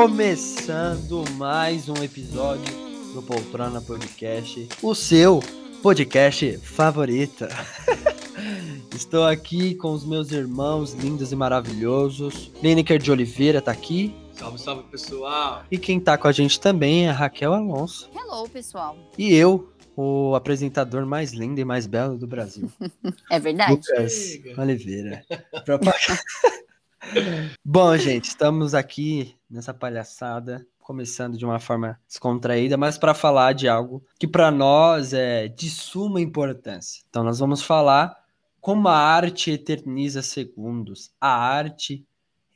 [0.00, 2.72] Começando mais um episódio
[3.12, 5.42] do Poltrona Podcast, o seu
[5.82, 7.44] podcast favorito.
[8.94, 12.52] Estou aqui com os meus irmãos lindos e maravilhosos.
[12.62, 14.14] Lineker de Oliveira tá aqui.
[14.34, 15.64] Salve, salve pessoal!
[15.68, 18.08] E quem tá com a gente também é a Raquel Alonso.
[18.14, 18.96] Hello, pessoal.
[19.18, 22.70] E eu, o apresentador mais lindo e mais belo do Brasil.
[23.28, 23.72] É verdade.
[23.72, 24.38] Lucas.
[24.56, 25.24] Oliveira.
[27.64, 33.68] Bom, gente, estamos aqui nessa palhaçada, começando de uma forma descontraída, mas para falar de
[33.68, 37.02] algo que para nós é de suma importância.
[37.08, 38.16] Então, nós vamos falar
[38.60, 41.10] como a arte eterniza segundos.
[41.20, 42.06] A arte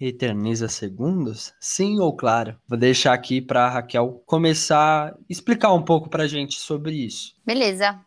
[0.01, 1.55] eterniza segundos?
[1.61, 2.57] Sim ou claro?
[2.67, 7.35] Vou deixar aqui para Raquel começar a explicar um pouco para gente sobre isso.
[7.47, 8.01] Beleza.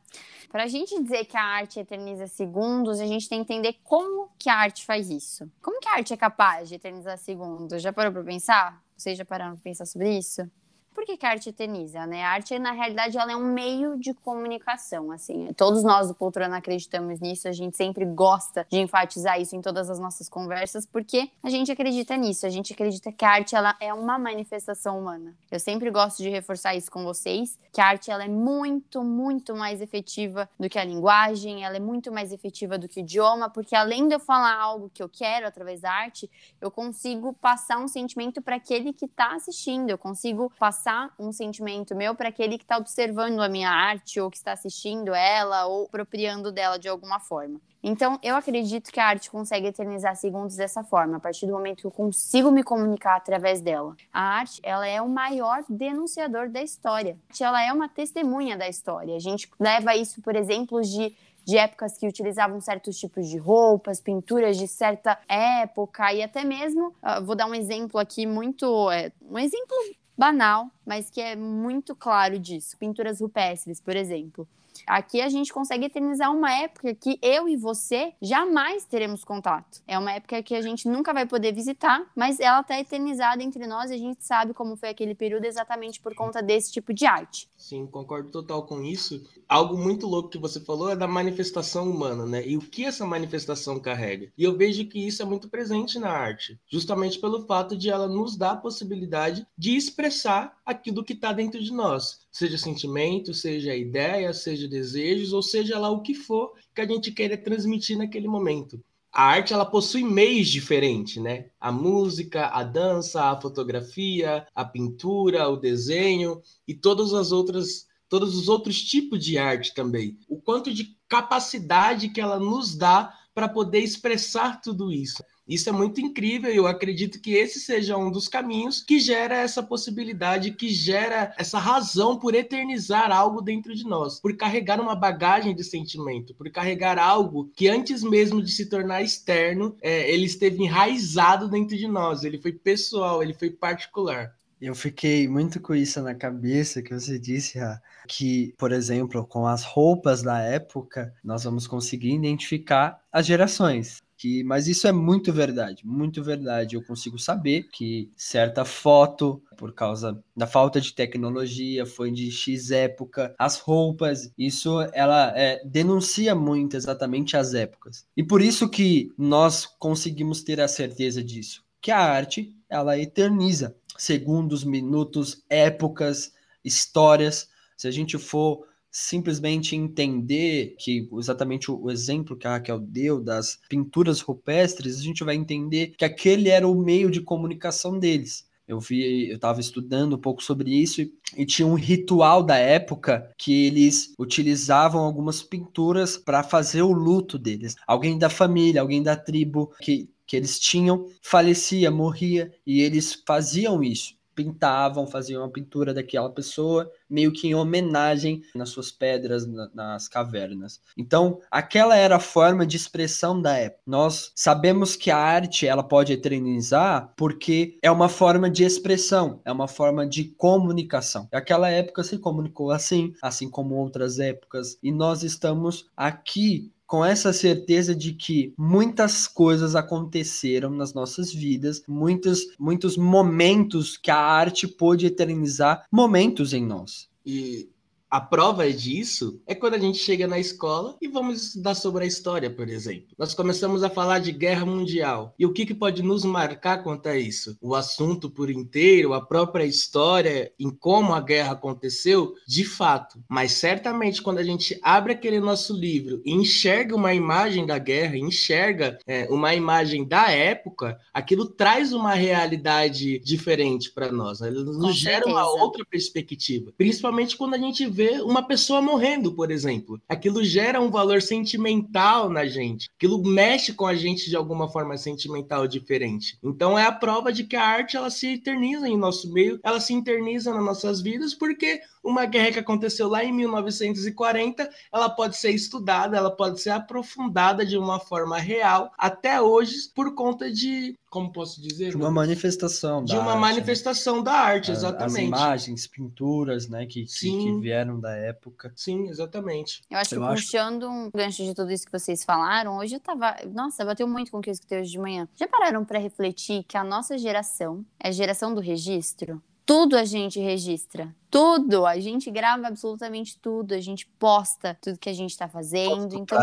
[0.56, 4.30] Para a gente dizer que a arte eterniza segundos, a gente tem que entender como
[4.40, 5.52] que a arte faz isso.
[5.62, 7.82] Como que a arte é capaz de eternizar segundos?
[7.82, 8.82] Já parou para pensar?
[8.96, 10.50] Vocês já pararam para pensar sobre isso?
[10.96, 12.24] Por que, que a arte eterniza, né?
[12.24, 15.52] A arte, na realidade, ela é um meio de comunicação, assim.
[15.52, 19.90] Todos nós do Poltrona acreditamos nisso, a gente sempre gosta de enfatizar isso em todas
[19.90, 23.76] as nossas conversas, porque a gente acredita nisso, a gente acredita que a arte, ela
[23.82, 25.36] é uma manifestação humana.
[25.52, 29.54] Eu sempre gosto de reforçar isso com vocês, que a arte, ela é muito, muito
[29.54, 33.50] mais efetiva do que a linguagem, ela é muito mais efetiva do que o idioma,
[33.50, 37.80] porque além de eu falar algo que eu quero através da arte, eu consigo passar
[37.80, 40.85] um sentimento para aquele que está assistindo, eu consigo passar
[41.20, 45.14] um sentimento meu para aquele que está observando a minha arte ou que está assistindo
[45.14, 47.60] ela ou apropriando dela de alguma forma.
[47.82, 51.82] Então, eu acredito que a arte consegue eternizar segundos dessa forma, a partir do momento
[51.82, 53.96] que eu consigo me comunicar através dela.
[54.12, 57.16] A arte, ela é o maior denunciador da história.
[57.40, 59.16] Ela é uma testemunha da história.
[59.16, 64.02] A gente leva isso por exemplos de de épocas que utilizavam certos tipos de roupas,
[64.02, 69.12] pinturas de certa época e até mesmo, uh, vou dar um exemplo aqui muito, é,
[69.22, 69.76] um exemplo
[70.18, 72.78] banal, mas que é muito claro disso.
[72.78, 74.48] Pinturas rupestres, por exemplo.
[74.88, 79.82] Aqui a gente consegue eternizar uma época que eu e você jamais teremos contato.
[79.88, 83.66] É uma época que a gente nunca vai poder visitar, mas ela está eternizada entre
[83.68, 87.06] nós e a gente sabe como foi aquele período exatamente por conta desse tipo de
[87.06, 87.50] arte.
[87.58, 89.24] Sim, concordo total com isso.
[89.48, 92.46] Algo muito louco que você falou é da manifestação humana, né?
[92.46, 94.32] E o que essa manifestação carrega.
[94.38, 98.08] E eu vejo que isso é muito presente na arte, justamente pelo fato de ela
[98.08, 103.76] nos dar a possibilidade de expressar aquilo que está dentro de nós, seja sentimento, seja
[103.76, 108.28] ideia, seja desejos, ou seja lá o que for que a gente queira transmitir naquele
[108.28, 108.84] momento.
[109.12, 111.46] A arte ela possui meios diferentes, né?
[111.58, 118.36] A música, a dança, a fotografia, a pintura, o desenho e todas as outras, todos
[118.36, 120.18] os outros tipos de arte também.
[120.28, 125.24] O quanto de capacidade que ela nos dá para poder expressar tudo isso.
[125.48, 129.36] Isso é muito incrível e eu acredito que esse seja um dos caminhos que gera
[129.36, 134.96] essa possibilidade, que gera essa razão por eternizar algo dentro de nós, por carregar uma
[134.96, 140.26] bagagem de sentimento, por carregar algo que antes mesmo de se tornar externo, é, ele
[140.26, 144.36] esteve enraizado dentro de nós, ele foi pessoal, ele foi particular.
[144.60, 149.46] Eu fiquei muito com isso na cabeça que você disse, Ra, que, por exemplo, com
[149.46, 154.02] as roupas da época, nós vamos conseguir identificar as gerações.
[154.18, 156.76] Que, mas isso é muito verdade, muito verdade.
[156.76, 162.72] Eu consigo saber que certa foto, por causa da falta de tecnologia, foi de X
[162.72, 163.36] época.
[163.38, 168.06] As roupas, isso ela é, denuncia muito exatamente as épocas.
[168.16, 173.76] E por isso que nós conseguimos ter a certeza disso, que a arte ela eterniza
[173.98, 176.34] segundos, minutos, épocas,
[176.64, 177.50] histórias.
[177.78, 178.66] Se a gente for
[178.96, 185.22] simplesmente entender que exatamente o, exemplo que a Raquel deu das pinturas rupestres, a gente
[185.22, 188.48] vai entender que aquele era o meio de comunicação deles.
[188.66, 192.56] Eu vi, eu estava estudando um pouco sobre isso e, e, tinha um ritual da
[192.56, 197.76] época que eles utilizavam algumas pinturas para fazer o luto deles.
[197.86, 203.84] Alguém da família, alguém da tribo que, que eles tinham falecia, morria e eles faziam
[203.84, 209.70] isso pintavam, faziam uma pintura daquela pessoa, meio que em homenagem nas suas pedras, na,
[209.74, 210.82] nas cavernas.
[210.98, 213.82] Então, aquela era a forma de expressão da época.
[213.86, 219.52] Nós sabemos que a arte ela pode eternizar porque é uma forma de expressão, é
[219.52, 221.28] uma forma de comunicação.
[221.32, 227.34] Aquela época se comunicou assim, assim como outras épocas, e nós estamos aqui com essa
[227.34, 234.68] certeza de que muitas coisas aconteceram nas nossas vidas, muitos, muitos momentos que a arte
[234.68, 237.10] pôde eternizar momentos em nós.
[237.26, 237.70] E
[238.16, 242.08] a prova disso é quando a gente chega na escola e vamos estudar sobre a
[242.08, 243.14] história, por exemplo.
[243.18, 245.36] Nós começamos a falar de guerra mundial.
[245.38, 247.58] E o que, que pode nos marcar quanto a isso?
[247.60, 253.22] O assunto por inteiro, a própria história em como a guerra aconteceu, de fato.
[253.30, 258.16] Mas certamente quando a gente abre aquele nosso livro e enxerga uma imagem da guerra,
[258.16, 264.40] enxerga é, uma imagem da época, aquilo traz uma realidade diferente para nós.
[264.40, 264.52] Né?
[264.52, 265.36] Nos Com gera certeza.
[265.36, 266.72] uma outra perspectiva.
[266.78, 270.02] Principalmente quando a gente vê uma pessoa morrendo, por exemplo.
[270.08, 272.90] Aquilo gera um valor sentimental na gente.
[272.98, 276.38] Aquilo mexe com a gente de alguma forma sentimental diferente.
[276.44, 279.80] Então é a prova de que a arte ela se eterniza em nosso meio, ela
[279.80, 285.36] se eterniza nas nossas vidas, porque uma guerra que aconteceu lá em 1940, ela pode
[285.36, 290.96] ser estudada, ela pode ser aprofundada de uma forma real até hoje por conta de,
[291.10, 291.90] como posso dizer?
[291.90, 293.04] De uma manifestação.
[293.04, 293.40] De uma arte, né?
[293.40, 294.24] manifestação né?
[294.24, 295.34] da arte, exatamente.
[295.34, 298.72] As imagens, pinturas, né, que, que, que, vieram da época.
[298.76, 299.82] Sim, exatamente.
[299.90, 300.44] Eu acho eu que acho...
[300.44, 304.30] puxando um gancho de tudo isso que vocês falaram, hoje eu tava, nossa, bateu muito
[304.30, 305.28] com o que eu escutei hoje de manhã.
[305.36, 309.42] Já pararam para refletir que a nossa geração é a geração do registro?
[309.66, 311.14] Tudo a gente registra.
[311.30, 311.86] Tudo.
[311.86, 313.74] A gente grava absolutamente tudo.
[313.74, 316.16] A gente posta tudo que a gente tá fazendo.
[316.16, 316.40] Então,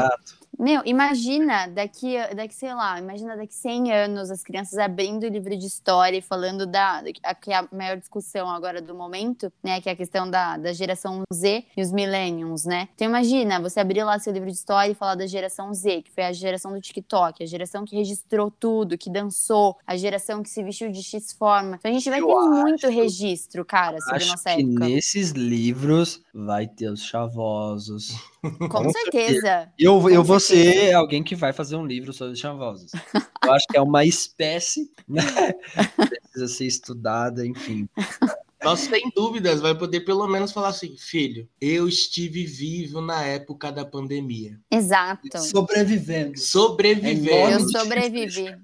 [0.58, 5.56] meu, imagina daqui, daqui, sei lá, imagina daqui 100 anos as crianças abrindo o livro
[5.56, 7.02] de história e falando da.
[7.40, 9.80] que é a maior discussão agora do momento, né?
[9.80, 12.88] Que é a questão da, da geração Z e os millennials, né?
[12.94, 16.10] Então, imagina você abrir lá seu livro de história e falar da geração Z, que
[16.10, 20.50] foi a geração do TikTok, a geração que registrou tudo, que dançou, a geração que
[20.50, 21.76] se vestiu de X forma.
[21.76, 22.50] Então, a gente vai Eu ter acho...
[22.50, 24.86] muito registro, cara, sobre nossa época.
[24.86, 28.31] Nesses livros vai ter os chavosos.
[28.42, 29.40] Com, Com certeza.
[29.40, 29.72] certeza.
[29.78, 32.90] Eu, Com eu vou ser alguém que vai fazer um livro sobre os chavosos.
[33.44, 35.22] eu acho que é uma espécie, né?
[36.32, 37.88] Precisa ser estudada, enfim.
[38.64, 43.70] Nós, sem dúvidas, vai poder pelo menos falar assim, filho, eu estive vivo na época
[43.72, 44.58] da pandemia.
[44.70, 45.38] Exato.
[45.38, 46.38] Sobrevivendo.
[46.38, 47.30] Sobrevivendo.
[47.30, 48.54] É eu sobrevivi.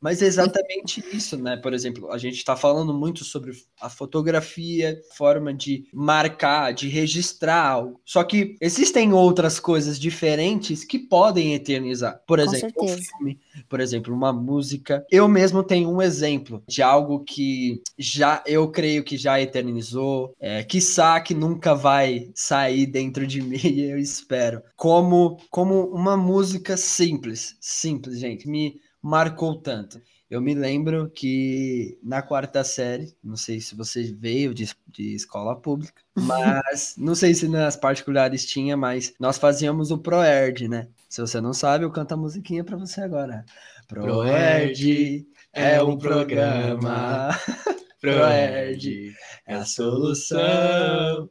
[0.00, 1.56] Mas é exatamente isso, né?
[1.56, 7.66] Por exemplo, a gente está falando muito sobre a fotografia, forma de marcar, de registrar
[7.66, 8.00] algo.
[8.04, 12.20] Só que existem outras coisas diferentes que podem eternizar.
[12.26, 15.04] Por exemplo, um filme, por exemplo, uma música.
[15.10, 20.62] Eu mesmo tenho um exemplo de algo que já eu creio que já eternizou, é,
[20.64, 24.62] quiçá que nunca vai sair dentro de mim, eu espero.
[24.76, 30.00] Como, como uma música simples, simples, gente, me marcou tanto.
[30.30, 35.54] Eu me lembro que na quarta série, não sei se você veio de, de escola
[35.54, 40.88] pública, mas não sei se nas particulares tinha, mas nós fazíamos o ProErd, né?
[41.08, 43.44] Se você não sabe, eu canto a musiquinha para você agora.
[43.86, 47.28] ProErd é um programa
[48.04, 49.14] Proerd
[49.46, 51.28] é a solução.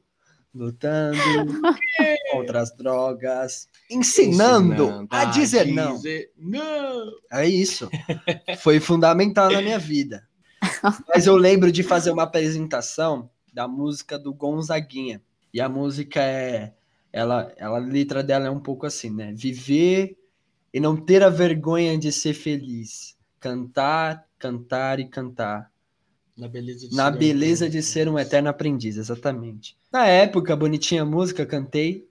[0.54, 1.18] Lutando
[2.32, 5.96] contra as drogas, ensinando, ensinando a dizer, não.
[5.96, 7.12] dizer não.
[7.32, 7.90] É isso.
[8.60, 10.28] Foi fundamental na minha vida.
[11.14, 15.22] Mas eu lembro de fazer uma apresentação da música do Gonzaguinha.
[15.54, 16.74] E a música é.
[17.12, 19.32] Ela, ela, a letra dela é um pouco assim, né?
[19.34, 20.18] Viver
[20.74, 23.16] e não ter a vergonha de ser feliz.
[23.40, 25.72] Cantar, cantar e cantar.
[26.38, 29.78] Na beleza de, Na ser, beleza um de ser um eterno aprendiz, exatamente.
[29.92, 32.08] Na época, bonitinha a música, cantei.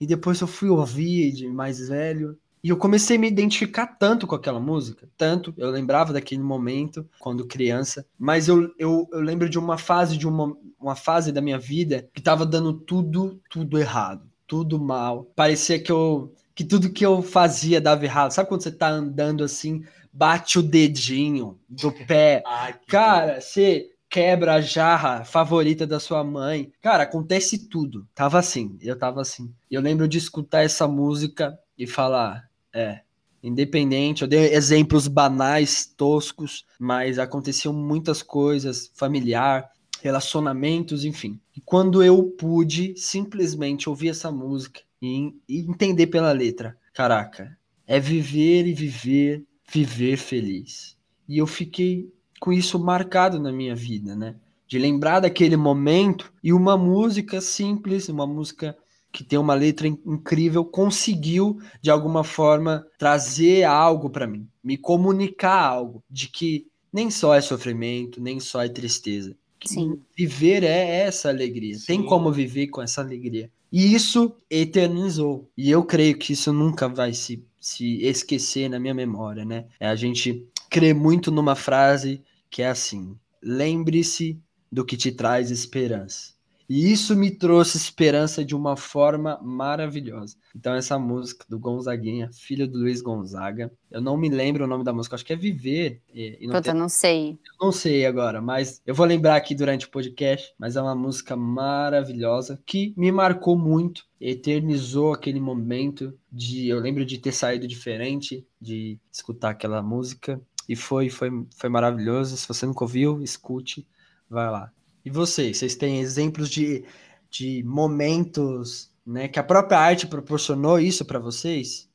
[0.00, 2.38] E depois eu fui ouvir de mais velho.
[2.62, 5.08] E eu comecei a me identificar tanto com aquela música.
[5.16, 8.06] Tanto, eu lembrava daquele momento, quando criança.
[8.18, 12.08] Mas eu, eu, eu lembro de uma fase, de uma, uma fase da minha vida
[12.14, 14.26] que tava dando tudo, tudo errado.
[14.46, 15.30] Tudo mal.
[15.36, 18.32] Parecia que eu que tudo que eu fazia dava errado.
[18.32, 22.42] Sabe quando você tá andando assim, bate o dedinho do pé.
[22.44, 26.72] Ai, Cara, você quebra a jarra favorita da sua mãe.
[26.82, 28.08] Cara, acontece tudo.
[28.12, 29.54] Tava assim, eu tava assim.
[29.70, 33.02] Eu lembro de escutar essa música e falar, é,
[33.40, 41.40] independente, eu dei exemplos banais, toscos, mas aconteciam muitas coisas, familiar, relacionamentos, enfim.
[41.56, 47.98] E quando eu pude simplesmente ouvir essa música e, e entender pela letra, caraca, é
[47.98, 50.96] viver e viver viver feliz.
[51.28, 54.34] E eu fiquei com isso marcado na minha vida, né?
[54.66, 58.76] De lembrar daquele momento e uma música simples, uma música
[59.10, 65.64] que tem uma letra incrível, conseguiu de alguma forma trazer algo para mim, me comunicar
[65.64, 69.36] algo de que nem só é sofrimento, nem só é tristeza.
[69.66, 70.00] Sim.
[70.16, 71.78] Viver é essa alegria.
[71.78, 71.86] Sim.
[71.86, 73.50] Tem como viver com essa alegria.
[73.70, 75.50] E isso eternizou.
[75.56, 79.66] E eu creio que isso nunca vai se se esquecer na minha memória, né?
[79.80, 84.38] É a gente crer muito numa frase que é assim: lembre-se
[84.70, 86.37] do que te traz esperança
[86.68, 90.36] E isso me trouxe esperança de uma forma maravilhosa.
[90.54, 94.84] Então, essa música do Gonzaguinha, filho do Luiz Gonzaga, eu não me lembro o nome
[94.84, 96.02] da música, acho que é Viver.
[96.12, 96.78] E, e não Puta, tem...
[96.78, 97.30] não sei.
[97.30, 100.52] Eu não sei agora, mas eu vou lembrar aqui durante o podcast.
[100.58, 106.68] Mas é uma música maravilhosa que me marcou muito, eternizou aquele momento de.
[106.68, 110.38] Eu lembro de ter saído diferente, de escutar aquela música.
[110.68, 112.36] E foi, foi, foi maravilhoso.
[112.36, 113.86] Se você nunca ouviu, escute,
[114.28, 114.70] vai lá.
[115.08, 116.84] E vocês, vocês têm exemplos de,
[117.30, 121.88] de momentos né, que a própria arte proporcionou isso para vocês?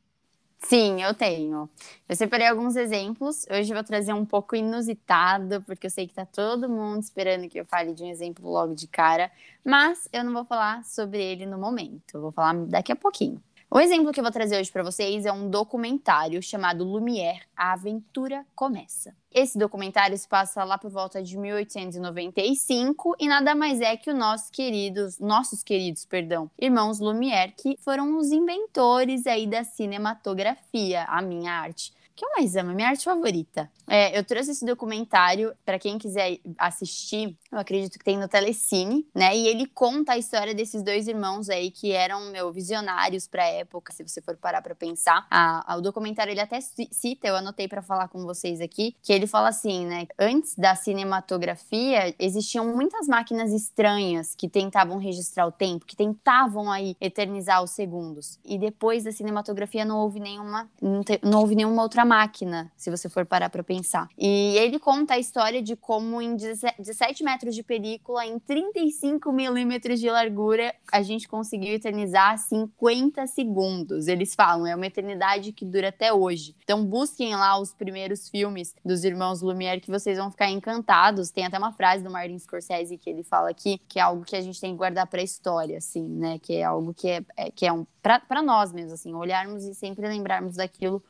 [0.57, 1.69] Sim, eu tenho.
[2.09, 3.45] Eu separei alguns exemplos.
[3.51, 7.47] Hoje eu vou trazer um pouco inusitado, porque eu sei que tá todo mundo esperando
[7.47, 9.31] que eu fale de um exemplo logo de cara,
[9.63, 12.15] mas eu não vou falar sobre ele no momento.
[12.15, 13.39] Eu vou falar daqui a pouquinho.
[13.75, 17.73] O exemplo que eu vou trazer hoje para vocês é um documentário chamado Lumière, A
[17.73, 19.15] Aventura Começa.
[19.33, 24.15] Esse documentário se passa lá por volta de 1895 e nada mais é que os
[24.15, 31.19] nossos queridos, nossos queridos, perdão, irmãos Lumière, que foram os inventores aí da cinematografia, a
[31.19, 33.69] minha arte que eu mais amo, minha arte favorita.
[33.87, 39.05] É, eu trouxe esse documentário para quem quiser assistir, eu acredito que tem no Telecine,
[39.13, 39.35] né?
[39.35, 43.91] E ele conta a história desses dois irmãos aí que eram, meu, visionários para época,
[43.93, 45.25] se você for parar para pensar.
[45.29, 49.11] A, a, o documentário ele até cita, eu anotei para falar com vocês aqui, que
[49.11, 50.07] ele fala assim, né?
[50.17, 56.95] Antes da cinematografia, existiam muitas máquinas estranhas que tentavam registrar o tempo, que tentavam aí
[57.01, 58.39] eternizar os segundos.
[58.45, 62.89] E depois da cinematografia não houve nenhuma, não, te, não houve nenhuma outra máquina, se
[62.89, 64.07] você for parar para pensar.
[64.17, 69.99] E ele conta a história de como em 17 metros de película, em 35 milímetros
[69.99, 74.07] de largura, a gente conseguiu eternizar 50 segundos.
[74.07, 76.55] Eles falam, é uma eternidade que dura até hoje.
[76.63, 81.31] Então busquem lá os primeiros filmes dos irmãos Lumière que vocês vão ficar encantados.
[81.31, 84.35] Tem até uma frase do Martin Scorsese que ele fala aqui, que é algo que
[84.35, 86.39] a gente tem que guardar para a história, assim, né?
[86.39, 89.73] Que é algo que é, é que é um para nós mesmos, assim, olharmos e
[89.73, 91.01] sempre lembrarmos daquilo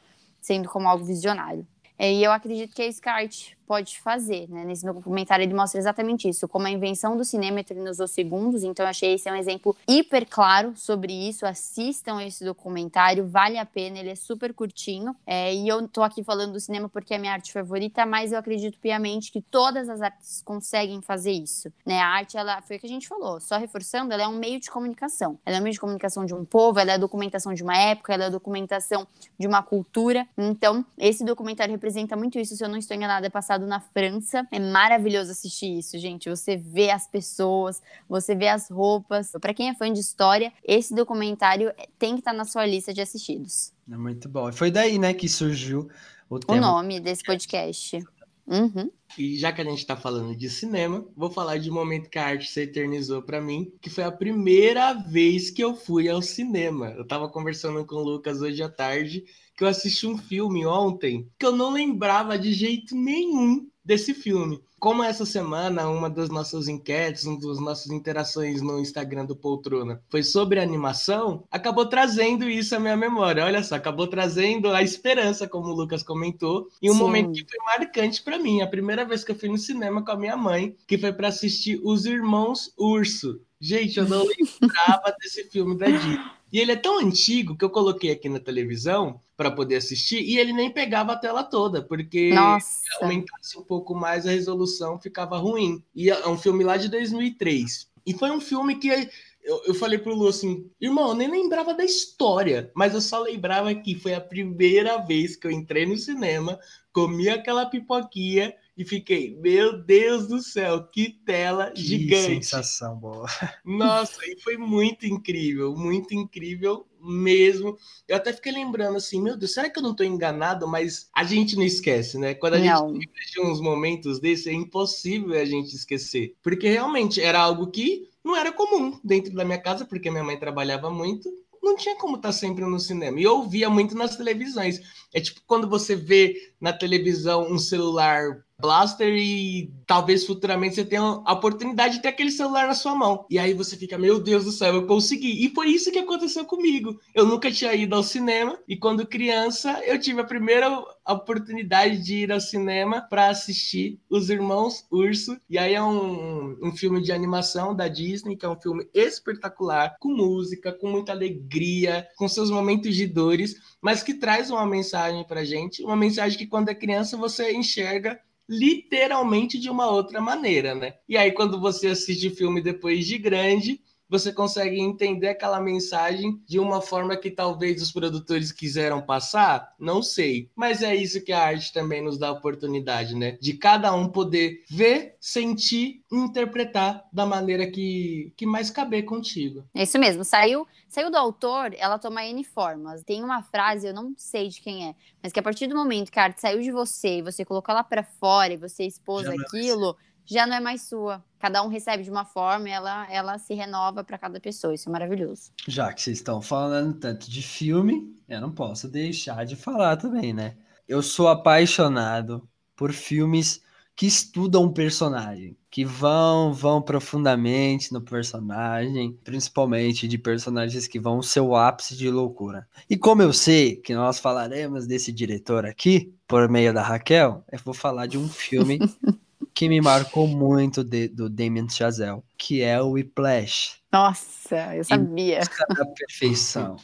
[0.43, 1.65] sendo como algo visionário.
[1.97, 4.63] E eu acredito que a Skype pode fazer, né?
[4.63, 8.89] Nesse documentário ele mostra exatamente isso, como a invenção do cinema eternizou segundos, então eu
[8.89, 13.99] achei esse é um exemplo hiper claro sobre isso, assistam esse documentário, vale a pena,
[13.99, 17.33] ele é super curtinho, é, e eu tô aqui falando do cinema porque é minha
[17.33, 21.99] arte favorita, mas eu acredito piamente que todas as artes conseguem fazer isso, né?
[21.99, 24.59] A arte, ela, foi o que a gente falou, só reforçando, ela é um meio
[24.59, 27.53] de comunicação, ela é um meio de comunicação de um povo, ela é a documentação
[27.53, 32.37] de uma época, ela é a documentação de uma cultura, então esse documentário representa muito
[32.37, 34.47] isso, se eu não estou enganada, é passado passado na França.
[34.51, 36.29] É maravilhoso assistir isso, gente.
[36.29, 39.31] Você vê as pessoas, você vê as roupas.
[39.39, 42.93] Para quem é fã de história, esse documentário tem que estar tá na sua lista
[42.93, 43.71] de assistidos.
[43.89, 44.51] É muito bom.
[44.51, 45.89] Foi daí, né, que surgiu
[46.29, 48.03] o, o nome desse podcast.
[48.45, 48.91] Uhum.
[49.17, 52.17] E já que a gente está falando de cinema, vou falar de um momento que
[52.17, 56.21] a arte se eternizou para mim, que foi a primeira vez que eu fui ao
[56.21, 56.91] cinema.
[56.91, 59.23] Eu estava conversando com o Lucas hoje à tarde
[59.55, 64.61] que eu assisti um filme ontem que eu não lembrava de jeito nenhum desse filme.
[64.79, 70.01] Como essa semana, uma das nossas enquetes, uma das nossas interações no Instagram do Poltrona
[70.09, 73.45] foi sobre animação, acabou trazendo isso à minha memória.
[73.45, 76.99] Olha só, acabou trazendo a esperança, como o Lucas comentou, em um Sim.
[76.99, 78.61] momento que foi marcante para mim.
[78.61, 81.27] A primeira vez que eu fui no cinema com a minha mãe, que foi para
[81.27, 83.41] assistir Os Irmãos Urso.
[83.59, 84.25] Gente, eu não
[84.61, 86.19] lembrava desse filme da Disney.
[86.51, 90.37] E ele é tão antigo que eu coloquei aqui na televisão para poder assistir e
[90.37, 92.83] ele nem pegava a tela toda, porque Nossa.
[93.01, 95.83] aumentasse um pouco mais a resolução ficava ruim.
[95.95, 97.89] E é um filme lá de 2003.
[98.05, 99.09] E foi um filme que
[99.43, 103.19] eu, eu falei pro Lu assim, irmão, eu nem lembrava da história, mas eu só
[103.19, 106.59] lembrava que foi a primeira vez que eu entrei no cinema,
[106.91, 112.43] comi aquela pipoquinha e fiquei, meu Deus do céu, que tela que gigante.
[112.43, 113.27] sensação boa.
[113.63, 117.77] Nossa, e foi muito incrível, muito incrível mesmo.
[118.07, 120.67] Eu até fiquei lembrando assim, meu Deus, será que eu não estou enganado?
[120.67, 122.33] Mas a gente não esquece, né?
[122.33, 122.95] Quando a não.
[122.95, 126.35] gente de uns momentos desses, é impossível a gente esquecer.
[126.41, 130.37] Porque realmente era algo que não era comum dentro da minha casa, porque minha mãe
[130.37, 131.29] trabalhava muito
[131.63, 133.17] não tinha como estar sempre no cinema.
[133.19, 134.81] E eu ouvia muito nas televisões.
[135.13, 141.01] É tipo quando você vê na televisão um celular Blaster e talvez futuramente você tenha
[141.01, 143.25] a oportunidade de ter aquele celular na sua mão.
[143.29, 145.45] E aí você fica, meu Deus do céu, eu consegui.
[145.45, 146.97] E foi isso que aconteceu comigo.
[147.13, 152.19] Eu nunca tinha ido ao cinema e quando criança eu tive a primeira oportunidade de
[152.19, 155.37] ir ao cinema para assistir Os Irmãos Urso.
[155.49, 159.97] E aí é um, um filme de animação da Disney, que é um filme espetacular,
[159.99, 165.25] com música, com muita alegria, com seus momentos de dores, mas que traz uma mensagem
[165.25, 168.17] pra gente, uma mensagem que quando é criança você enxerga
[168.49, 170.95] literalmente de uma outra maneira, né?
[171.07, 176.59] E aí, quando você assiste filme depois de grande, você consegue entender aquela mensagem de
[176.59, 179.73] uma forma que talvez os produtores quiseram passar?
[179.79, 180.49] Não sei.
[180.55, 183.37] Mas é isso que a arte também nos dá a oportunidade, né?
[183.41, 189.63] De cada um poder ver, sentir e interpretar da maneira que, que mais caber contigo.
[189.73, 190.23] É isso mesmo.
[190.23, 193.03] Saiu, saiu do autor, ela toma N formas.
[193.03, 196.11] Tem uma frase, eu não sei de quem é, mas que a partir do momento
[196.11, 199.25] que a arte saiu de você e você colocou ela para fora e você expôs
[199.25, 201.23] Já aquilo já não é mais sua.
[201.39, 204.73] Cada um recebe de uma forma e ela, ela se renova para cada pessoa.
[204.73, 205.51] Isso é maravilhoso.
[205.67, 210.33] Já que vocês estão falando tanto de filme, eu não posso deixar de falar também,
[210.33, 210.55] né?
[210.87, 213.61] Eu sou apaixonado por filmes
[213.95, 221.15] que estudam o personagem, que vão vão profundamente no personagem, principalmente de personagens que vão
[221.15, 222.67] ao seu ápice de loucura.
[222.89, 227.59] E como eu sei que nós falaremos desse diretor aqui por meio da Raquel, eu
[227.63, 228.79] vou falar de um filme
[229.53, 233.77] que me marcou muito de, do Damien Chazelle, que é o Whiplash.
[233.91, 235.41] Nossa, eu sabia.
[235.69, 236.77] Da perfeição.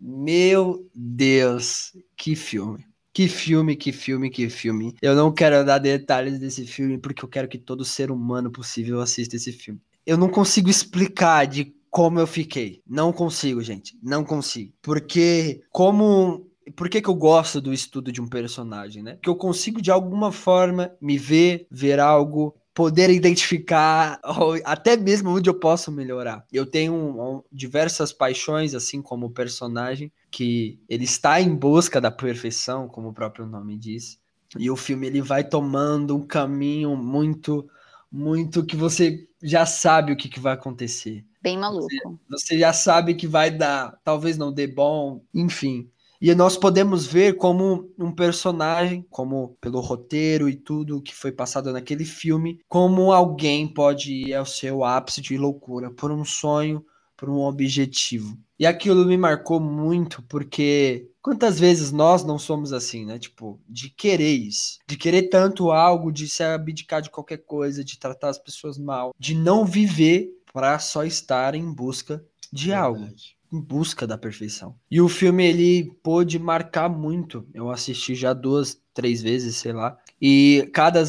[0.00, 2.84] Meu Deus, que filme.
[3.12, 4.96] Que filme, que filme, que filme.
[5.00, 9.00] Eu não quero dar detalhes desse filme porque eu quero que todo ser humano possível
[9.00, 9.80] assista esse filme.
[10.04, 12.82] Eu não consigo explicar de como eu fiquei.
[12.84, 13.96] Não consigo, gente.
[14.02, 14.72] Não consigo.
[14.82, 19.14] Porque como por que, que eu gosto do estudo de um personagem, né?
[19.14, 24.20] Porque eu consigo de alguma forma me ver, ver algo, poder identificar
[24.64, 26.44] até mesmo onde eu posso melhorar.
[26.52, 32.88] Eu tenho diversas paixões, assim como o personagem, que ele está em busca da perfeição,
[32.88, 34.18] como o próprio nome diz.
[34.58, 37.68] E o filme ele vai tomando um caminho muito,
[38.10, 41.24] muito que você já sabe o que, que vai acontecer.
[41.42, 41.86] Bem maluco.
[41.86, 45.90] Você, você já sabe que vai dar, talvez não dê bom, enfim.
[46.26, 51.70] E nós podemos ver como um personagem, como pelo roteiro e tudo que foi passado
[51.70, 56.82] naquele filme, como alguém pode ir ao seu ápice de loucura por um sonho,
[57.14, 58.38] por um objetivo.
[58.58, 63.18] E aquilo me marcou muito porque quantas vezes nós não somos assim, né?
[63.18, 67.98] Tipo, de querer isso, de querer tanto algo, de se abdicar de qualquer coisa, de
[67.98, 72.82] tratar as pessoas mal, de não viver para só estar em busca de Verdade.
[72.82, 73.08] algo
[73.54, 74.74] em busca da perfeição.
[74.90, 77.46] E o filme ele pôde marcar muito.
[77.54, 79.96] Eu assisti já duas, três vezes, sei lá.
[80.20, 81.04] E cada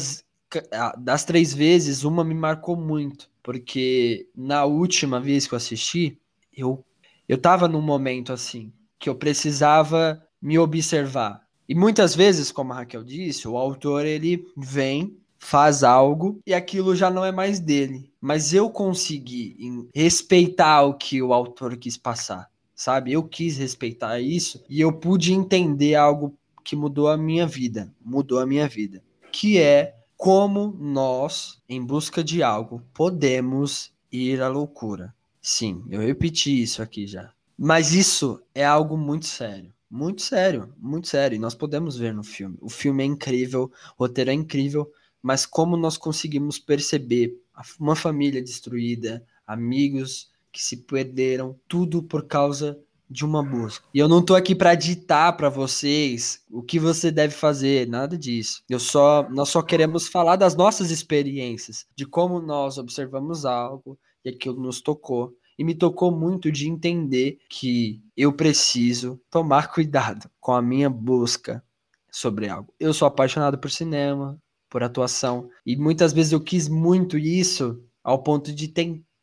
[0.98, 6.18] das três vezes, uma me marcou muito, porque na última vez que eu assisti,
[6.56, 6.84] eu
[7.28, 11.44] eu tava num momento assim que eu precisava me observar.
[11.68, 16.96] E muitas vezes, como a Raquel disse, o autor ele vem faz algo e aquilo
[16.96, 18.10] já não é mais dele.
[18.20, 19.56] Mas eu consegui
[19.94, 23.12] respeitar o que o autor quis passar, sabe?
[23.12, 28.40] Eu quis respeitar isso e eu pude entender algo que mudou a minha vida, mudou
[28.40, 35.14] a minha vida, que é como nós, em busca de algo, podemos ir à loucura.
[35.40, 37.30] Sim, eu repeti isso aqui já.
[37.56, 39.72] Mas isso é algo muito sério.
[39.88, 41.36] Muito sério, muito sério.
[41.36, 42.58] E nós podemos ver no filme.
[42.60, 44.90] O filme é incrível, o roteiro é incrível,
[45.26, 47.36] mas como nós conseguimos perceber
[47.80, 52.78] uma família destruída, amigos que se perderam, tudo por causa
[53.10, 53.84] de uma busca.
[53.92, 58.16] E eu não tô aqui para ditar para vocês o que você deve fazer, nada
[58.16, 58.62] disso.
[58.70, 64.28] Eu só nós só queremos falar das nossas experiências, de como nós observamos algo e
[64.28, 65.34] aquilo nos tocou.
[65.58, 71.64] E me tocou muito de entender que eu preciso tomar cuidado com a minha busca
[72.12, 72.72] sobre algo.
[72.78, 74.40] Eu sou apaixonado por cinema,
[74.76, 75.48] por atuação.
[75.64, 78.70] E muitas vezes eu quis muito isso ao ponto de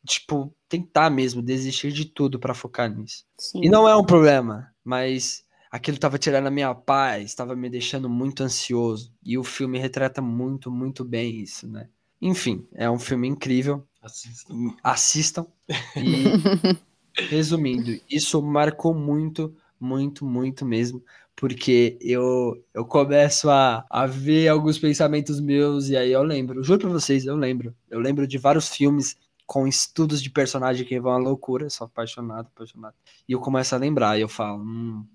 [0.04, 3.24] tipo, tentar mesmo desistir de tudo para focar nisso.
[3.38, 3.60] Sim.
[3.62, 8.08] E não é um problema, mas aquilo estava tirando a minha paz, estava me deixando
[8.10, 9.14] muito ansioso.
[9.22, 11.88] E o filme retrata muito, muito bem isso, né?
[12.20, 13.86] Enfim, é um filme incrível.
[14.02, 14.74] Assistam.
[14.82, 15.46] Assistam.
[15.94, 21.00] E resumindo, isso marcou muito, muito, muito mesmo
[21.36, 26.80] porque eu, eu começo a, a ver alguns pensamentos meus e aí eu lembro, juro
[26.80, 27.74] pra vocês, eu lembro.
[27.90, 29.16] Eu lembro de vários filmes
[29.46, 32.94] com estudos de personagem que vão à loucura, sou apaixonado, apaixonado.
[33.28, 35.06] E eu começo a lembrar e eu falo, hum,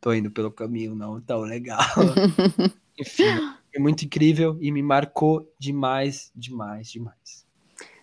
[0.00, 1.78] tô indo pelo caminho não tão legal.
[2.98, 3.24] Enfim,
[3.72, 7.45] é muito incrível e me marcou demais, demais, demais.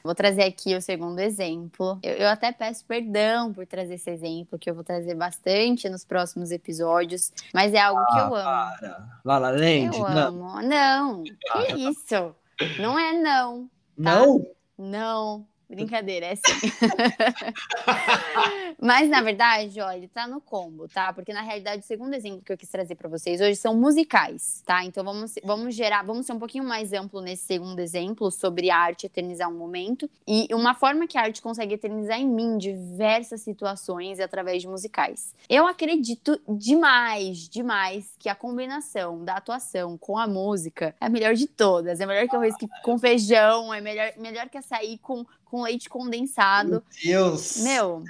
[0.04, 1.98] Vou trazer aqui o segundo exemplo.
[2.04, 6.04] Eu, eu, até peço perdão por trazer esse exemplo, que eu vou trazer bastante nos
[6.04, 8.44] próximos episódios, mas é algo ah, que eu amo.
[8.44, 9.20] Para.
[9.24, 9.98] La La Land?
[9.98, 10.50] Eu não.
[10.50, 10.62] amo.
[10.62, 12.36] Não, que isso?
[12.80, 13.70] Não é não.
[13.96, 14.20] Tá?
[14.20, 14.46] Não?
[14.78, 15.48] Não.
[15.76, 16.44] Brincadeira, é sim.
[18.80, 21.14] Mas, na verdade, ó, ele tá no combo, tá?
[21.14, 24.62] Porque, na realidade, o segundo exemplo que eu quis trazer para vocês hoje são musicais,
[24.66, 24.84] tá?
[24.84, 28.78] Então, vamos, vamos gerar, vamos ser um pouquinho mais amplo nesse segundo exemplo sobre a
[28.78, 30.10] arte eternizar um momento.
[30.28, 35.34] E uma forma que a arte consegue eternizar em mim diversas situações através de musicais.
[35.50, 41.36] Eu acredito demais, demais que a combinação da atuação com a música é a melhor
[41.36, 42.00] de todas.
[42.00, 46.72] É melhor que arroz com feijão, é melhor, melhor que açaí com com leite condensado.
[46.72, 47.58] Meu Deus!
[47.58, 48.04] Meu,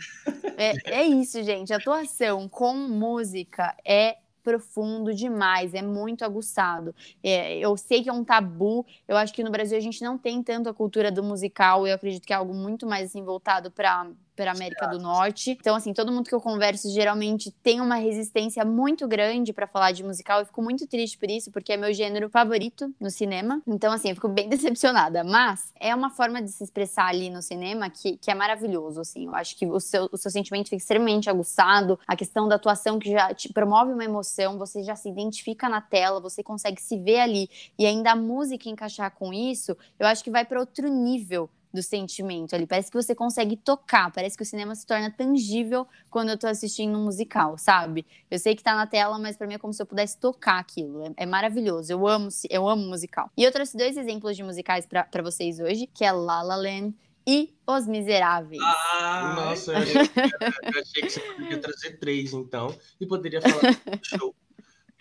[0.56, 1.74] é, é isso, gente.
[1.74, 6.94] atuação com música é profundo demais, é muito aguçado.
[7.24, 10.18] É, eu sei que é um tabu, eu acho que no Brasil a gente não
[10.18, 13.72] tem tanto a cultura do musical, eu acredito que é algo muito mais assim, voltado
[13.72, 15.52] para para América do Norte.
[15.60, 19.92] Então, assim, todo mundo que eu converso geralmente tem uma resistência muito grande para falar
[19.92, 20.40] de musical.
[20.40, 23.62] Eu fico muito triste por isso, porque é meu gênero favorito no cinema.
[23.68, 25.24] Então, assim, eu fico bem decepcionada.
[25.24, 29.26] Mas é uma forma de se expressar ali no cinema que, que é maravilhoso, assim.
[29.26, 32.00] Eu acho que o seu, o seu sentimento fica extremamente aguçado.
[32.08, 35.82] A questão da atuação que já te promove uma emoção, você já se identifica na
[35.82, 37.50] tela, você consegue se ver ali.
[37.78, 41.82] E ainda a música encaixar com isso, eu acho que vai para outro nível do
[41.82, 42.68] sentimento ali.
[42.68, 46.46] Parece que você consegue tocar, parece que o cinema se torna tangível quando eu tô
[46.46, 48.06] assistindo um musical, sabe?
[48.30, 50.60] Eu sei que tá na tela, mas para mim é como se eu pudesse tocar
[50.60, 51.04] aquilo.
[51.04, 51.92] É, é, maravilhoso.
[51.92, 53.32] Eu amo, eu amo musical.
[53.36, 56.94] E eu trouxe dois exemplos de musicais para vocês hoje, que é La La Land
[57.26, 58.62] e Os Miseráveis.
[58.64, 63.62] Ah, nossa, eu achei, eu achei que você poderia trazer três, então, e poderia falar
[63.62, 64.36] do show.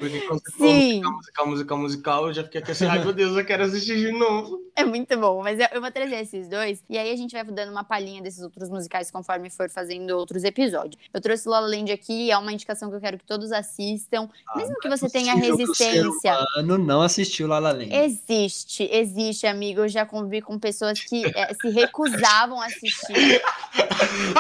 [0.03, 0.95] Porque quando você Sim.
[0.95, 3.97] musical, musical, musical, musical, eu já fiquei aqui assim, ai meu Deus, eu quero assistir
[3.97, 4.61] de novo.
[4.75, 7.71] É muito bom, mas eu, vou trazer esses dois, e aí a gente vai dando
[7.71, 11.01] uma palhinha desses outros musicais conforme for fazendo outros episódios.
[11.15, 14.29] Eu trouxe La La Land aqui, é uma indicação que eu quero que todos assistam,
[14.49, 16.37] ah, mesmo que é você tenha resistência.
[16.57, 17.95] Ano não assistiu La La Land.
[17.95, 19.83] Existe, existe, amigo.
[19.83, 23.41] Eu já convivi com pessoas que é, se recusavam a assistir.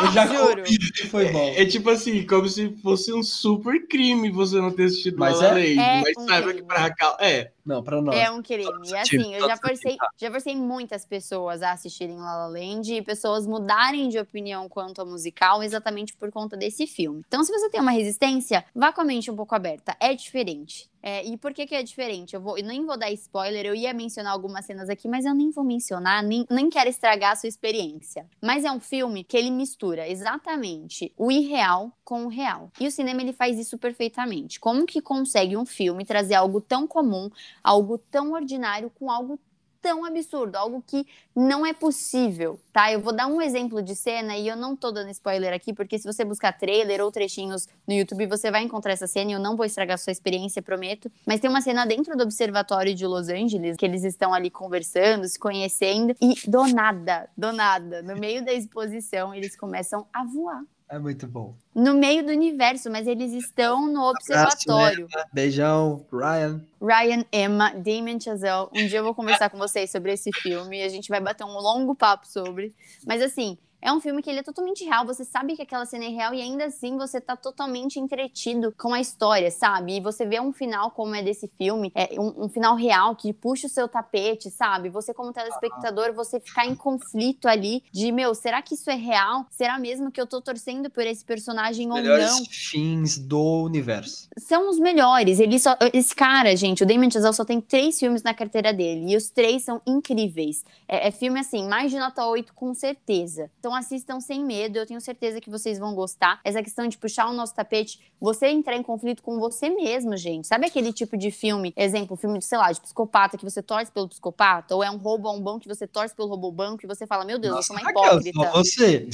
[0.03, 0.63] eu já Juro.
[0.65, 1.39] que foi bom.
[1.39, 5.41] É, é, tipo assim, como se fosse um super crime você não ter assistido mas
[5.41, 5.75] La La é?
[5.75, 7.53] É mas um saiba que pra Racal, é.
[7.65, 8.17] Não, pra nós.
[8.17, 8.89] É um crime.
[8.89, 13.03] E assim, eu já forcei, já forcei muitas pessoas a assistirem La La Land e
[13.03, 17.23] pessoas mudarem de opinião quanto ao musical exatamente por conta desse filme.
[17.27, 19.97] Então, se você tem uma resistência, vá com a mente um pouco aberta.
[20.01, 20.91] É diferente.
[21.03, 22.35] É, e por que, que é diferente?
[22.35, 25.35] Eu, vou, eu nem vou dar spoiler, eu ia mencionar algumas cenas aqui, mas eu
[25.35, 28.25] nem vou mencionar, nem, nem quero estragar a sua experiência.
[28.41, 32.71] Mas é um filme que ele mistura exatamente o irreal com o real.
[32.79, 34.61] E o cinema ele faz isso perfeitamente.
[34.61, 37.29] Como que consegue um filme trazer algo tão comum,
[37.63, 39.39] algo tão ordinário com algo
[39.83, 42.91] tão absurdo, algo que não é possível, tá?
[42.93, 45.99] Eu vou dar um exemplo de cena e eu não tô dando spoiler aqui, porque
[45.99, 49.41] se você buscar trailer ou trechinhos no YouTube, você vai encontrar essa cena e eu
[49.41, 51.11] não vou estragar sua experiência, prometo.
[51.27, 55.27] Mas tem uma cena dentro do Observatório de Los Angeles, que eles estão ali conversando,
[55.29, 60.63] se conhecendo, e do nada, do nada, no meio da exposição, eles começam a voar.
[60.93, 61.55] É muito bom.
[61.75, 65.07] No meio do universo, mas eles estão no observatório.
[65.07, 66.61] Abraço, Beijão, Ryan.
[66.83, 68.69] Ryan, Emma, Damien Chazelle.
[68.75, 71.45] Um dia eu vou conversar com vocês sobre esse filme e a gente vai bater
[71.45, 72.75] um longo papo sobre.
[73.07, 76.05] Mas assim, é um filme que ele é totalmente real, você sabe que aquela cena
[76.05, 79.97] é real e ainda assim você tá totalmente entretido com a história, sabe?
[79.97, 83.33] E você vê um final como é desse filme, é um, um final real que
[83.33, 84.89] puxa o seu tapete, sabe?
[84.89, 89.47] Você como telespectador, você ficar em conflito ali de, meu, será que isso é real?
[89.51, 92.45] Será mesmo que eu tô torcendo por esse personagem ou não?
[92.49, 94.29] fins do universo.
[94.39, 95.41] São os melhores.
[95.41, 99.13] Ele só, esse cara, gente, o Damien Chazelle só tem três filmes na carteira dele
[99.13, 100.65] e os três são incríveis.
[100.87, 103.51] É, é filme assim, mais de nota 8 com certeza.
[103.59, 106.41] Então então assistam sem medo, eu tenho certeza que vocês vão gostar.
[106.45, 110.47] Essa questão de puxar o nosso tapete, você entrar em conflito com você mesmo, gente.
[110.47, 113.91] Sabe aquele tipo de filme, exemplo, filme de, sei lá, de psicopata, que você torce
[113.91, 114.75] pelo psicopata?
[114.77, 117.07] Ou é um roubo a um banco que você torce pelo roubo banco e você
[117.07, 118.39] fala, meu Deus, Nossa, eu sou uma hipócrita.
[118.39, 119.09] Só você.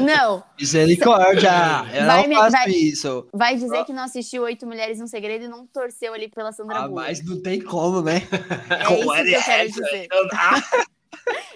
[0.00, 0.44] Não.
[0.58, 1.50] Misericórdia,
[1.92, 3.28] eu vai, não faço vai, isso.
[3.32, 6.78] Vai dizer que não assistiu Oito Mulheres no Segredo e não torceu ali pela Sandra
[6.78, 7.08] ah, Bullock.
[7.08, 8.22] Mas não tem como, né?
[8.70, 10.08] É como isso que eu quero dizer.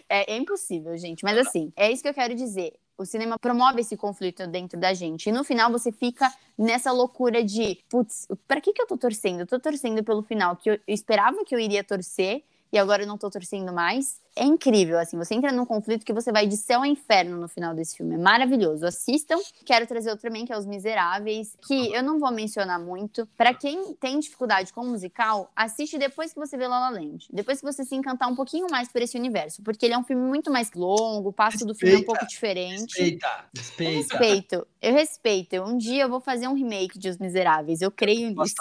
[0.09, 1.23] É, é, impossível, gente.
[1.25, 2.75] Mas assim, é isso que eu quero dizer.
[2.97, 5.29] O cinema promove esse conflito dentro da gente.
[5.29, 9.41] E no final você fica nessa loucura de, putz, pra que, que eu tô torcendo?
[9.41, 12.43] Eu tô torcendo pelo final que eu esperava que eu iria torcer
[12.73, 16.13] e agora eu não tô torcendo mais é incrível, assim, você entra num conflito que
[16.13, 18.15] você vai de céu a inferno no final desse filme.
[18.15, 18.87] É maravilhoso.
[18.87, 19.37] Assistam.
[19.65, 23.27] Quero trazer outro também, que é Os Miseráveis, que eu não vou mencionar muito.
[23.37, 27.29] Para quem tem dificuldade com musical, assiste depois que você vê La La Land.
[27.33, 30.05] Depois que você se encantar um pouquinho mais por esse universo, porque ele é um
[30.05, 32.97] filme muito mais longo, o passo do filme é um pouco diferente.
[32.97, 33.91] Respeita, respeita.
[33.91, 35.57] Eu respeito, eu respeito.
[35.63, 38.55] Um dia eu vou fazer um remake de Os Miseráveis, eu creio nisso.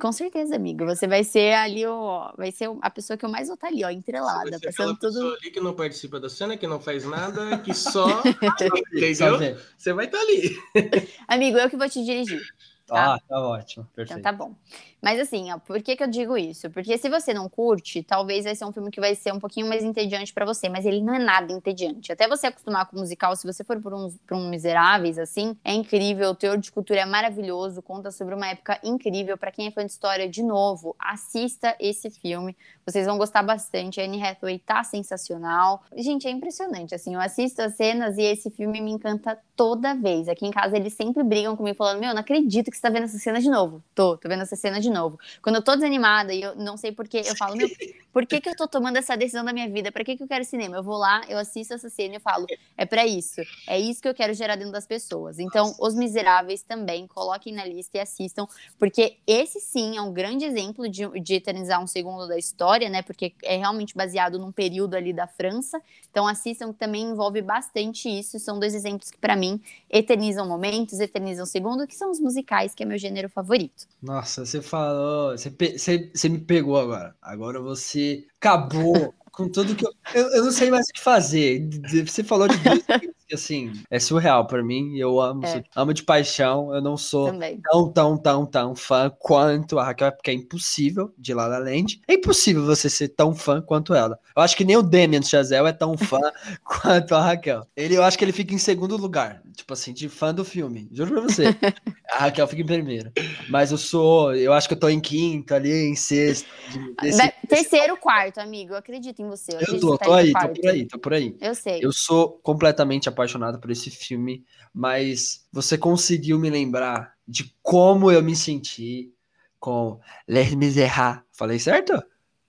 [0.00, 0.84] Com certeza, amigo.
[0.86, 2.32] Você vai ser ali o...
[2.36, 5.36] vai ser a pessoa que eu mais vou estar ali, ó, entrelada, passando tudo.
[5.40, 8.22] ali que não participa da cena, que não faz nada, que só.
[8.92, 9.58] Entendeu?
[9.76, 10.56] Você vai estar ali.
[11.28, 12.42] Amigo, eu que vou te dirigir.
[12.86, 13.14] Tá.
[13.14, 13.88] Ah, tá ótimo.
[13.92, 14.22] Então Perfeito.
[14.22, 14.54] tá bom.
[15.00, 16.70] Mas assim, ó, por que, que eu digo isso?
[16.70, 19.66] Porque se você não curte, talvez vai ser um filme que vai ser um pouquinho
[19.66, 22.12] mais entediante pra você, mas ele não é nada entediante.
[22.12, 25.72] Até você acostumar com musical, se você for por uns, por um Miseráveis, assim, é
[25.72, 29.38] incrível, o teor de cultura é maravilhoso, conta sobre uma época incrível.
[29.38, 32.56] Pra quem é fã de história, de novo, assista esse filme.
[32.86, 34.00] Vocês vão gostar bastante.
[34.00, 35.82] A Anne Hathaway tá sensacional.
[35.96, 40.28] Gente, é impressionante, assim, eu assisto as cenas e esse filme me encanta toda vez.
[40.28, 43.04] Aqui em casa eles sempre brigam comigo falando: Meu, não acredito que você tá vendo
[43.04, 43.82] essa cena de novo.
[43.94, 45.18] Tô, tô vendo essa cena de novo.
[45.42, 47.68] Quando eu tô desanimada e eu não sei porquê, eu falo: Meu,
[48.12, 49.90] por que, que eu tô tomando essa decisão da minha vida?
[49.90, 50.76] Pra que, que eu quero cinema?
[50.76, 53.40] Eu vou lá, eu assisto essa cena e eu falo: É pra isso.
[53.66, 55.38] É isso que eu quero gerar dentro das pessoas.
[55.38, 58.46] Então, Os Miseráveis também, coloquem na lista e assistam,
[58.78, 63.02] porque esse sim é um grande exemplo de, de eternizar um segundo da história, né?
[63.02, 65.80] Porque é realmente baseado num período ali da França.
[66.10, 68.38] Então, assistam, que também envolve bastante isso.
[68.38, 69.60] São dois exemplos que, pra mim,
[69.90, 73.86] eternizam momentos, eternizam segundo, que são os musicais, que é meu gênero favorito.
[74.00, 75.32] Nossa, você falou.
[75.36, 77.16] Você, pe- você, você me pegou agora.
[77.22, 79.90] Agora você acabou com tudo que eu.
[80.12, 81.66] Eu, eu não sei mais o que fazer.
[82.06, 82.82] Você falou de dois
[83.34, 84.96] que, assim, é surreal pra mim.
[84.96, 85.62] Eu amo, É.
[85.74, 86.72] amo de paixão.
[86.74, 87.60] Eu não sou Também.
[87.62, 92.00] tão, tão, tão, tão fã quanto a Raquel, porque é impossível de La La Land.
[92.08, 94.18] É impossível você ser tão fã quanto ela.
[94.36, 96.20] Eu acho que nem o Damien Chazelle é tão fã
[96.64, 97.66] quanto a Raquel.
[97.76, 100.88] Ele, eu acho que ele fica em segundo lugar, tipo assim, de fã do filme.
[100.92, 101.44] Juro pra você.
[102.10, 103.10] A Raquel fica em primeiro.
[103.48, 106.46] Mas eu sou, eu acho que eu tô em quinto ali, em sexto.
[106.70, 108.72] de- desse- Terceiro, quarto, amigo.
[108.74, 109.52] Eu acredito em você.
[109.52, 110.60] Eu, eu tô, tá tô aí, tô quarto.
[110.60, 111.36] por aí, tô por aí.
[111.40, 111.80] Eu sei.
[111.82, 113.23] Eu sou completamente apaixonado
[113.58, 119.12] por esse filme, mas você conseguiu me lembrar de como eu me senti
[119.58, 121.22] com Les Misérables.
[121.32, 121.92] Falei certo?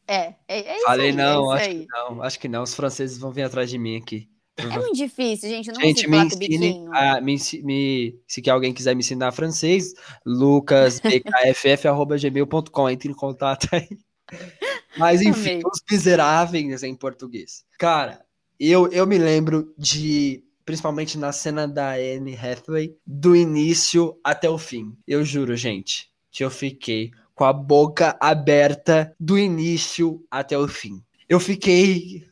[0.08, 1.88] É, é, é isso Falei aí, não, é acho isso que aí.
[1.90, 2.64] não, acho que não.
[2.64, 4.30] Os franceses vão vir atrás de mim aqui.
[4.58, 5.68] É muito difícil, gente.
[5.68, 9.94] Eu não Gente, me ensine, a, me, me- se que alguém quiser me ensinar francês,
[10.26, 13.90] lucasbkff.gmail.com, entre em contato aí.
[14.98, 15.64] Mas enfim, Amei.
[15.66, 17.66] Os Miseráveis em português.
[17.78, 18.24] Cara,
[18.58, 24.58] eu, eu me lembro de, principalmente na cena da Anne Hathaway, do início até o
[24.58, 24.98] fim.
[25.08, 31.04] Eu juro, gente, que eu fiquei com a boca aberta do início até o fim.
[31.28, 32.24] Eu fiquei.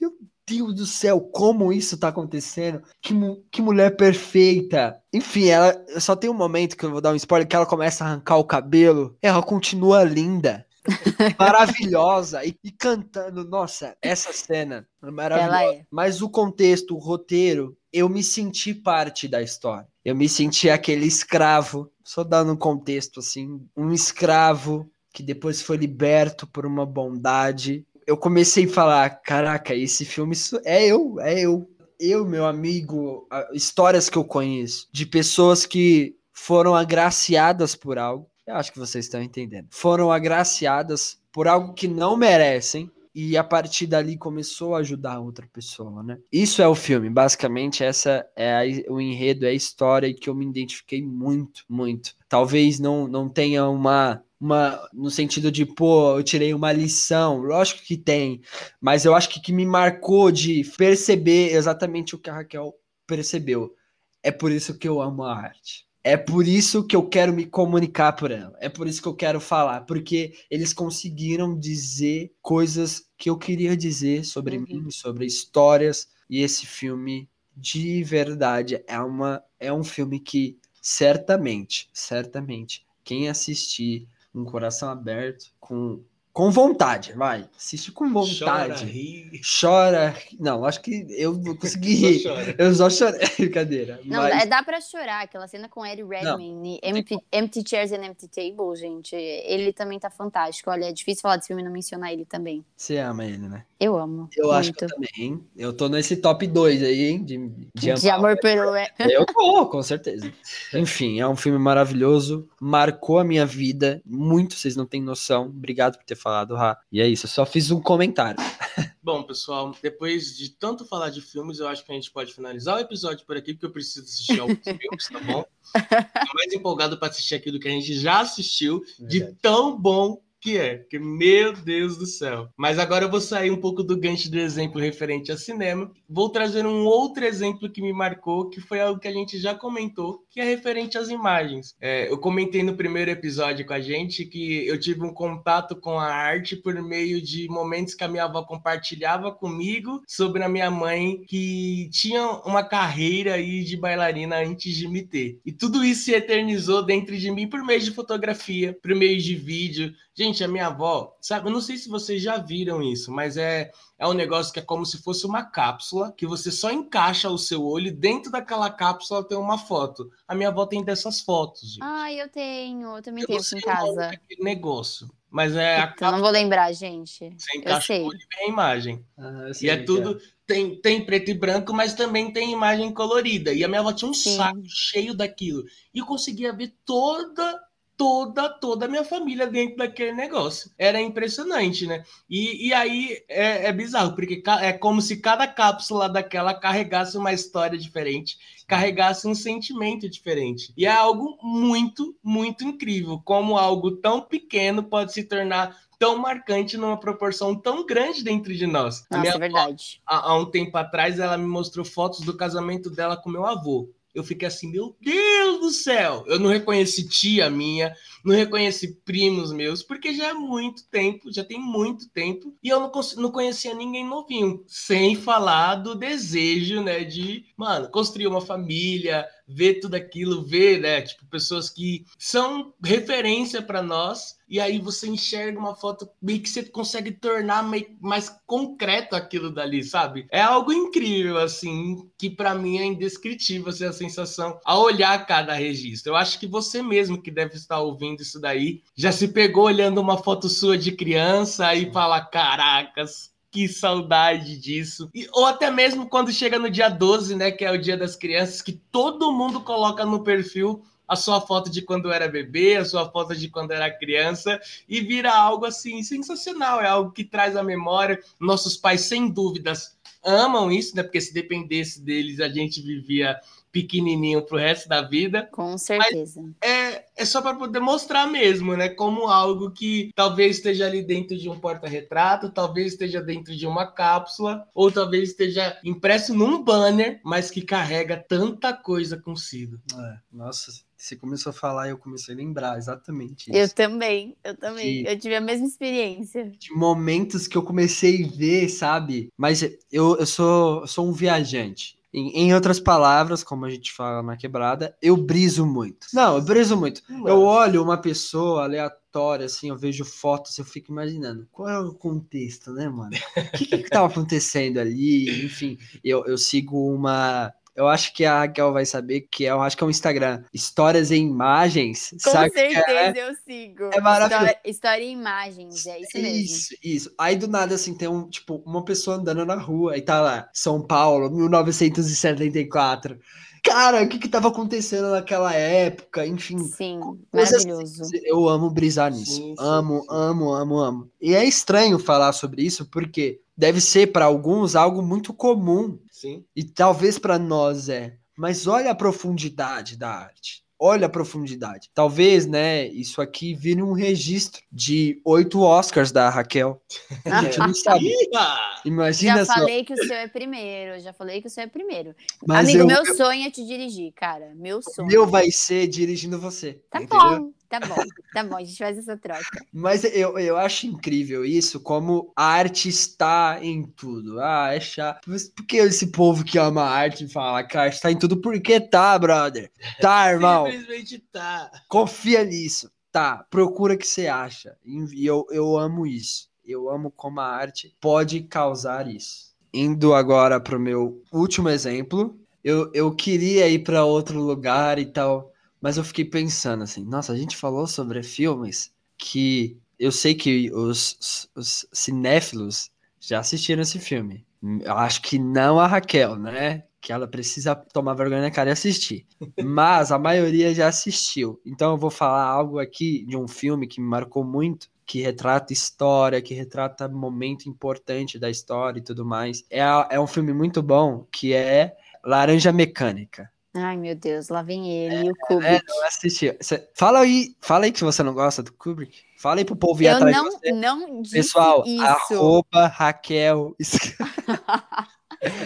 [0.00, 0.12] Meu
[0.46, 2.82] Deus do céu, como isso tá acontecendo?
[3.00, 3.14] Que,
[3.50, 5.00] que mulher perfeita.
[5.12, 8.04] Enfim, ela só tem um momento que eu vou dar um spoiler que ela começa
[8.04, 9.16] a arrancar o cabelo.
[9.20, 10.66] Ela continua linda.
[11.38, 15.76] Maravilhosa e, e cantando, nossa, essa cena é maravilhosa.
[15.76, 15.86] É.
[15.90, 19.86] Mas o contexto, o roteiro, eu me senti parte da história.
[20.04, 25.76] Eu me senti aquele escravo, só dando um contexto assim, um escravo que depois foi
[25.76, 27.86] liberto por uma bondade.
[28.06, 31.70] Eu comecei a falar, caraca, esse filme é eu, é eu.
[31.98, 38.28] Eu, meu amigo, histórias que eu conheço de pessoas que foram agraciadas por algo.
[38.46, 39.68] Eu acho que vocês estão entendendo.
[39.70, 45.46] Foram agraciadas por algo que não merecem e a partir dali começou a ajudar outra
[45.52, 46.18] pessoa, né?
[46.32, 48.52] Isso é o filme, basicamente essa é
[48.88, 52.14] a- o enredo, é a história que eu me identifiquei muito, muito.
[52.28, 57.80] Talvez não, não tenha uma uma no sentido de, pô, eu tirei uma lição, lógico
[57.82, 58.42] que tem,
[58.78, 62.74] mas eu acho que que me marcou de perceber exatamente o que a Raquel
[63.06, 63.74] percebeu.
[64.22, 65.86] É por isso que eu amo a arte.
[66.06, 68.54] É por isso que eu quero me comunicar por ela.
[68.60, 73.74] É por isso que eu quero falar, porque eles conseguiram dizer coisas que eu queria
[73.76, 74.84] dizer sobre Uhum.
[74.84, 76.08] mim, sobre histórias.
[76.28, 84.06] E esse filme, de verdade, é uma é um filme que certamente, certamente, quem assistir
[84.32, 88.84] com o coração aberto, com com vontade, vai, assiste com Chora, vontade.
[88.86, 89.40] ri.
[89.60, 90.16] Chora.
[90.40, 92.22] Não, acho que eu vou conseguir Só rir.
[92.24, 92.54] chora.
[92.58, 94.00] Eu só chorei, brincadeira.
[94.04, 94.40] Não, mas...
[94.40, 95.22] dá, dá pra chorar.
[95.22, 99.14] Aquela cena com Eddie Redmayne, empty, empty Chairs and Empty Table, gente.
[99.14, 100.70] Ele também tá fantástico.
[100.72, 102.64] Olha, é difícil falar desse filme e não mencionar ele também.
[102.76, 103.64] Você ama ele, né?
[103.78, 104.28] Eu amo.
[104.36, 104.56] Eu muito.
[104.58, 105.44] acho que eu também, hein?
[105.56, 107.24] Eu tô nesse top 2 aí, hein?
[107.24, 107.36] De,
[107.74, 108.74] de, De amor pelo.
[108.74, 110.32] é- Eu tô, com certeza.
[110.72, 112.48] Enfim, é um filme maravilhoso.
[112.60, 115.44] Marcou a minha vida muito, vocês não têm noção.
[115.46, 116.80] Obrigado por ter falado, Ra.
[116.90, 118.38] E é isso, eu só fiz um comentário.
[119.02, 122.78] Bom, pessoal, depois de tanto falar de filmes, eu acho que a gente pode finalizar
[122.78, 125.44] o episódio por aqui, porque eu preciso assistir alguns filmes, tá bom?
[125.74, 130.58] Tô mais empolgado para assistir aquilo que a gente já assistiu, de tão bom que
[130.58, 132.50] é, porque meu Deus do céu.
[132.54, 135.90] Mas agora eu vou sair um pouco do gancho do exemplo referente a cinema.
[136.06, 139.54] Vou trazer um outro exemplo que me marcou, que foi algo que a gente já
[139.54, 141.74] comentou, que é referente às imagens.
[141.80, 145.98] É, eu comentei no primeiro episódio com a gente que eu tive um contato com
[145.98, 150.70] a arte por meio de momentos que a minha avó compartilhava comigo sobre a minha
[150.70, 155.40] mãe que tinha uma carreira aí de bailarina antes de me ter.
[155.42, 159.34] E tudo isso se eternizou dentro de mim por meio de fotografia, por meio de
[159.34, 163.36] vídeo, Gente, a minha avó, sabe, eu não sei se vocês já viram isso, mas
[163.36, 167.28] é, é um negócio que é como se fosse uma cápsula que você só encaixa
[167.28, 170.08] o seu olho e dentro daquela cápsula tem uma foto.
[170.28, 171.74] A minha avó tem dessas fotos.
[171.74, 171.82] Gente.
[171.82, 174.20] Ah, eu tenho, eu também eu tenho aqui em casa.
[174.38, 175.08] negócio.
[175.28, 176.12] Mas é a cápsula...
[176.12, 177.34] não vou lembrar, gente.
[177.36, 179.04] Você encaixa o olho e vem a imagem.
[179.18, 180.16] Ah, e é tudo.
[180.16, 180.34] É.
[180.46, 183.52] Tem, tem preto e branco, mas também tem imagem colorida.
[183.52, 184.36] E a minha avó tinha um Sim.
[184.36, 185.64] saco cheio daquilo.
[185.92, 187.60] E eu conseguia ver toda
[187.96, 190.70] toda, toda a minha família dentro daquele negócio.
[190.78, 192.04] Era impressionante, né?
[192.28, 197.32] E, e aí é, é bizarro, porque é como se cada cápsula daquela carregasse uma
[197.32, 200.72] história diferente, carregasse um sentimento diferente.
[200.76, 206.76] E é algo muito, muito incrível, como algo tão pequeno pode se tornar tão marcante
[206.76, 209.06] numa proporção tão grande dentro de nós.
[209.10, 210.02] Nossa, é verdade.
[210.06, 213.88] Há, há um tempo atrás, ela me mostrou fotos do casamento dela com meu avô
[214.14, 216.24] eu fiquei assim, meu Deus do céu!
[216.26, 221.44] Eu não reconheci tia minha, não reconheci primos meus, porque já é muito tempo, já
[221.44, 224.62] tem muito tempo, e eu não, não conhecia ninguém novinho.
[224.66, 231.02] Sem falar do desejo, né, de, mano, construir uma família, ver tudo aquilo, ver, né,
[231.02, 236.48] tipo, pessoas que são referência para nós, e aí você enxerga uma foto meio que
[236.48, 237.62] você consegue tornar
[238.00, 240.26] mais concreto aquilo dali, sabe?
[240.30, 245.54] É algo incrível, assim, que para mim é indescritível assim, a sensação a olhar cada
[245.54, 246.12] registro.
[246.12, 250.00] Eu acho que você mesmo que deve estar ouvindo isso daí já se pegou olhando
[250.00, 255.08] uma foto sua de criança e fala: caracas, que saudade disso.
[255.14, 258.16] E, ou até mesmo quando chega no dia 12, né, que é o dia das
[258.16, 262.84] crianças, que todo mundo coloca no perfil a sua foto de quando era bebê, a
[262.84, 267.54] sua foto de quando era criança, e vira algo assim sensacional, é algo que traz
[267.54, 268.18] a memória.
[268.40, 271.04] Nossos pais, sem dúvidas, amam isso, né?
[271.04, 273.38] Porque se dependesse deles, a gente vivia
[273.74, 275.48] pequenininho pro resto da vida.
[275.50, 276.40] Com certeza.
[276.62, 278.88] é, é só para poder mostrar mesmo, né?
[278.88, 283.84] Como algo que talvez esteja ali dentro de um porta-retrato, talvez esteja dentro de uma
[283.84, 289.76] cápsula, ou talvez esteja impresso num banner, mas que carrega tanta coisa consigo.
[289.92, 293.58] É, nossa, você começou a falar e eu comecei a lembrar exatamente isso.
[293.58, 295.02] Eu também, eu também.
[295.02, 296.48] De, eu tive a mesma experiência.
[296.50, 299.32] De momentos que eu comecei a ver, sabe?
[299.36, 301.98] Mas eu, eu, sou, eu sou um viajante.
[302.14, 306.06] Em, em, outras palavras, como a gente fala na quebrada, eu briso muito.
[306.14, 307.02] Não, eu briso muito.
[307.26, 311.92] Eu olho uma pessoa aleatória, assim, eu vejo fotos, eu fico imaginando qual é o
[311.92, 313.10] contexto, né, mano?
[313.36, 315.44] O que que tava acontecendo ali?
[315.44, 319.60] Enfim, eu, eu sigo uma eu acho que a Raquel vai saber que é, eu
[319.60, 320.44] acho que é um Instagram.
[320.52, 322.10] Histórias em imagens.
[322.22, 323.12] Com sabe certeza é?
[323.16, 323.90] eu sigo.
[323.92, 324.44] É maravilhoso.
[324.44, 326.36] História, história em imagens, é isso mesmo.
[326.36, 327.14] Isso, isso.
[327.18, 330.48] Aí do nada, assim, tem um, tipo, uma pessoa andando na rua e tá lá,
[330.52, 333.18] São Paulo, 1974
[333.64, 336.58] cara, o que que tava acontecendo naquela época, enfim.
[336.58, 337.00] Sim,
[337.32, 338.02] maravilhoso.
[338.22, 339.36] Eu amo brisar nisso.
[339.36, 340.06] Sim, sim, amo, sim.
[340.10, 341.10] amo, amo, amo.
[341.20, 345.98] E é estranho falar sobre isso porque deve ser para alguns algo muito comum.
[346.24, 346.44] Sim.
[346.56, 348.16] E talvez para nós é.
[348.36, 351.90] Mas olha a profundidade da arte olha a profundidade.
[351.94, 356.82] Talvez, né, isso aqui vire um registro de oito Oscars da Raquel.
[357.24, 358.12] A gente não sabe.
[358.84, 362.14] Imagina já falei que o seu é primeiro, já falei que o seu é primeiro.
[362.46, 363.14] Mas Amigo, eu, meu eu...
[363.16, 364.52] sonho é te dirigir, cara.
[364.54, 365.08] Meu sonho.
[365.08, 366.80] O meu vai ser dirigindo você.
[366.90, 367.40] Tá entendeu?
[367.40, 367.52] bom.
[367.74, 367.96] Tá bom,
[368.32, 369.66] tá bom, a gente faz essa troca.
[369.72, 374.40] Mas eu, eu acho incrível isso, como a arte está em tudo.
[374.40, 375.28] Ah, é chato.
[375.28, 378.18] Mas por que esse povo que ama a arte fala que a arte está em
[378.18, 378.40] tudo?
[378.40, 379.72] Porque tá, brother.
[380.00, 380.70] Tá, irmão.
[380.70, 381.68] Simplesmente tá.
[381.88, 382.88] Confia nisso.
[383.10, 384.76] Tá, procura o que você acha.
[384.84, 386.48] E eu, eu amo isso.
[386.64, 389.52] Eu amo como a arte pode causar isso.
[389.72, 395.06] Indo agora para o meu último exemplo, eu, eu queria ir para outro lugar e
[395.06, 395.52] tal
[395.84, 400.72] mas eu fiquei pensando assim, nossa, a gente falou sobre filmes que eu sei que
[400.72, 404.46] os, os cinéfilos já assistiram esse filme.
[404.80, 406.84] Eu acho que não a Raquel, né?
[407.02, 409.26] Que ela precisa tomar vergonha na cara e assistir.
[409.62, 411.60] Mas a maioria já assistiu.
[411.66, 415.74] Então eu vou falar algo aqui de um filme que me marcou muito, que retrata
[415.74, 419.62] história, que retrata momento importante da história e tudo mais.
[419.68, 421.94] É, é um filme muito bom que é
[422.24, 423.52] Laranja Mecânica.
[423.76, 425.84] Ai, meu Deus, lá vem ele, o É, Kubrick.
[425.88, 426.56] não assisti.
[426.60, 429.22] Cê- fala aí, fala aí que você não gosta do Kubrick.
[429.38, 430.72] Fala aí pro povo ir eu atrás não, de você.
[430.72, 432.02] não disse Pessoal, isso.
[432.04, 433.74] arroba Raquel.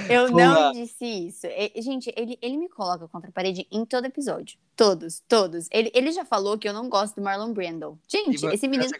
[0.08, 1.46] Eu Vamos não disse isso.
[1.46, 4.58] E- gente, ele, ele me coloca contra a parede em todo episódio.
[4.74, 5.68] Todos, todos.
[5.70, 7.96] Ele, ele já falou que eu não gosto do Marlon Brando.
[8.08, 8.90] Gente, esse menino.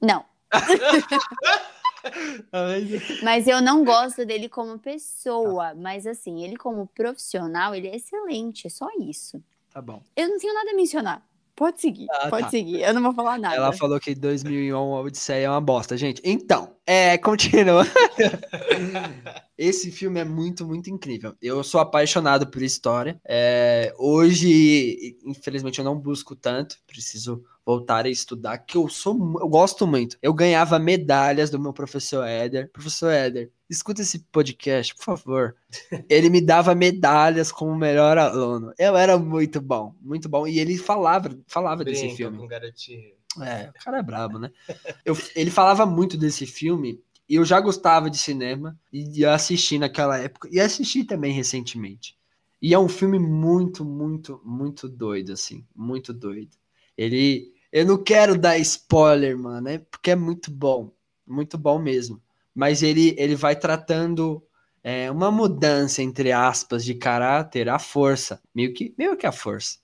[0.00, 0.24] Não,
[3.22, 5.74] mas eu não gosto dele como pessoa.
[5.74, 8.66] Mas assim, ele como profissional, ele é excelente.
[8.66, 9.42] É só isso.
[9.72, 10.02] Tá bom.
[10.16, 11.22] Eu não tenho nada a mencionar.
[11.54, 12.50] Pode seguir, Ah, pode tá.
[12.50, 12.82] seguir.
[12.82, 13.56] Eu não vou falar nada.
[13.56, 16.20] Ela falou que 2001 a Odisseia é uma bosta, gente.
[16.22, 17.84] Então, é, continua.
[19.58, 21.34] Esse filme é muito, muito incrível.
[21.40, 23.18] Eu sou apaixonado por história.
[23.26, 26.76] É, hoje, infelizmente, eu não busco tanto.
[26.86, 30.16] Preciso voltar a estudar, que eu sou, eu gosto muito.
[30.22, 32.70] Eu ganhava medalhas do meu professor Éder.
[32.70, 35.56] Professor Éder, escuta esse podcast, por favor.
[36.08, 38.72] Ele me dava medalhas como o melhor aluno.
[38.78, 40.46] Eu era muito bom, muito bom.
[40.46, 42.38] E ele falava, falava desse Brinca filme.
[42.38, 43.16] com garotinho.
[43.42, 44.50] É, o cara é brabo, né?
[45.04, 47.00] Eu- ele falava muito desse filme
[47.34, 52.16] eu já gostava de cinema e assisti naquela época e assisti também recentemente.
[52.62, 56.56] E é um filme muito, muito, muito doido, assim, muito doido.
[56.96, 60.92] Ele, eu não quero dar spoiler, mano, é porque é muito bom,
[61.26, 62.22] muito bom mesmo.
[62.54, 64.42] Mas ele, ele vai tratando
[64.82, 69.78] é, uma mudança entre aspas de caráter à força, meio que, meio que a força.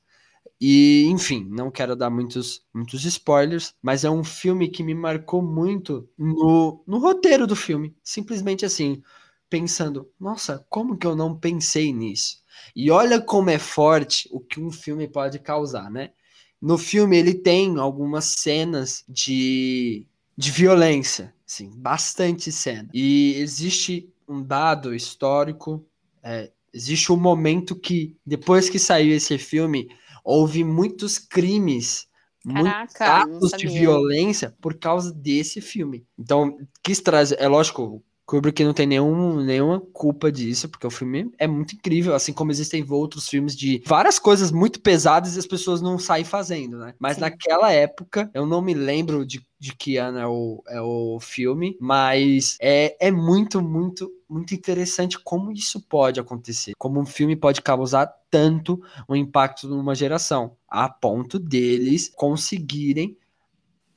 [0.64, 5.42] E, enfim, não quero dar muitos, muitos spoilers, mas é um filme que me marcou
[5.42, 7.96] muito no, no roteiro do filme.
[8.00, 9.02] Simplesmente assim,
[9.50, 12.44] pensando, nossa, como que eu não pensei nisso?
[12.76, 16.12] E olha como é forte o que um filme pode causar, né?
[16.60, 20.06] No filme ele tem algumas cenas de,
[20.38, 22.88] de violência, assim, bastante cena.
[22.94, 25.84] E existe um dado histórico,
[26.22, 29.88] é, existe um momento que, depois que saiu esse filme,
[30.24, 32.06] houve muitos crimes,
[32.44, 36.06] muitos Caraca, não atos de violência por causa desse filme.
[36.18, 38.02] Então, quis trazer, é lógico,
[38.32, 42.50] Kubrick não tem nenhum, nenhuma culpa disso, porque o filme é muito incrível, assim como
[42.50, 46.94] existem outros filmes de várias coisas muito pesadas e as pessoas não saem fazendo, né?
[46.98, 47.20] Mas Sim.
[47.20, 51.76] naquela época, eu não me lembro de, de que ano é o, é o filme,
[51.78, 56.72] mas é, é muito, muito, muito interessante como isso pode acontecer.
[56.78, 63.14] Como um filme pode causar tanto um impacto numa geração, a ponto deles conseguirem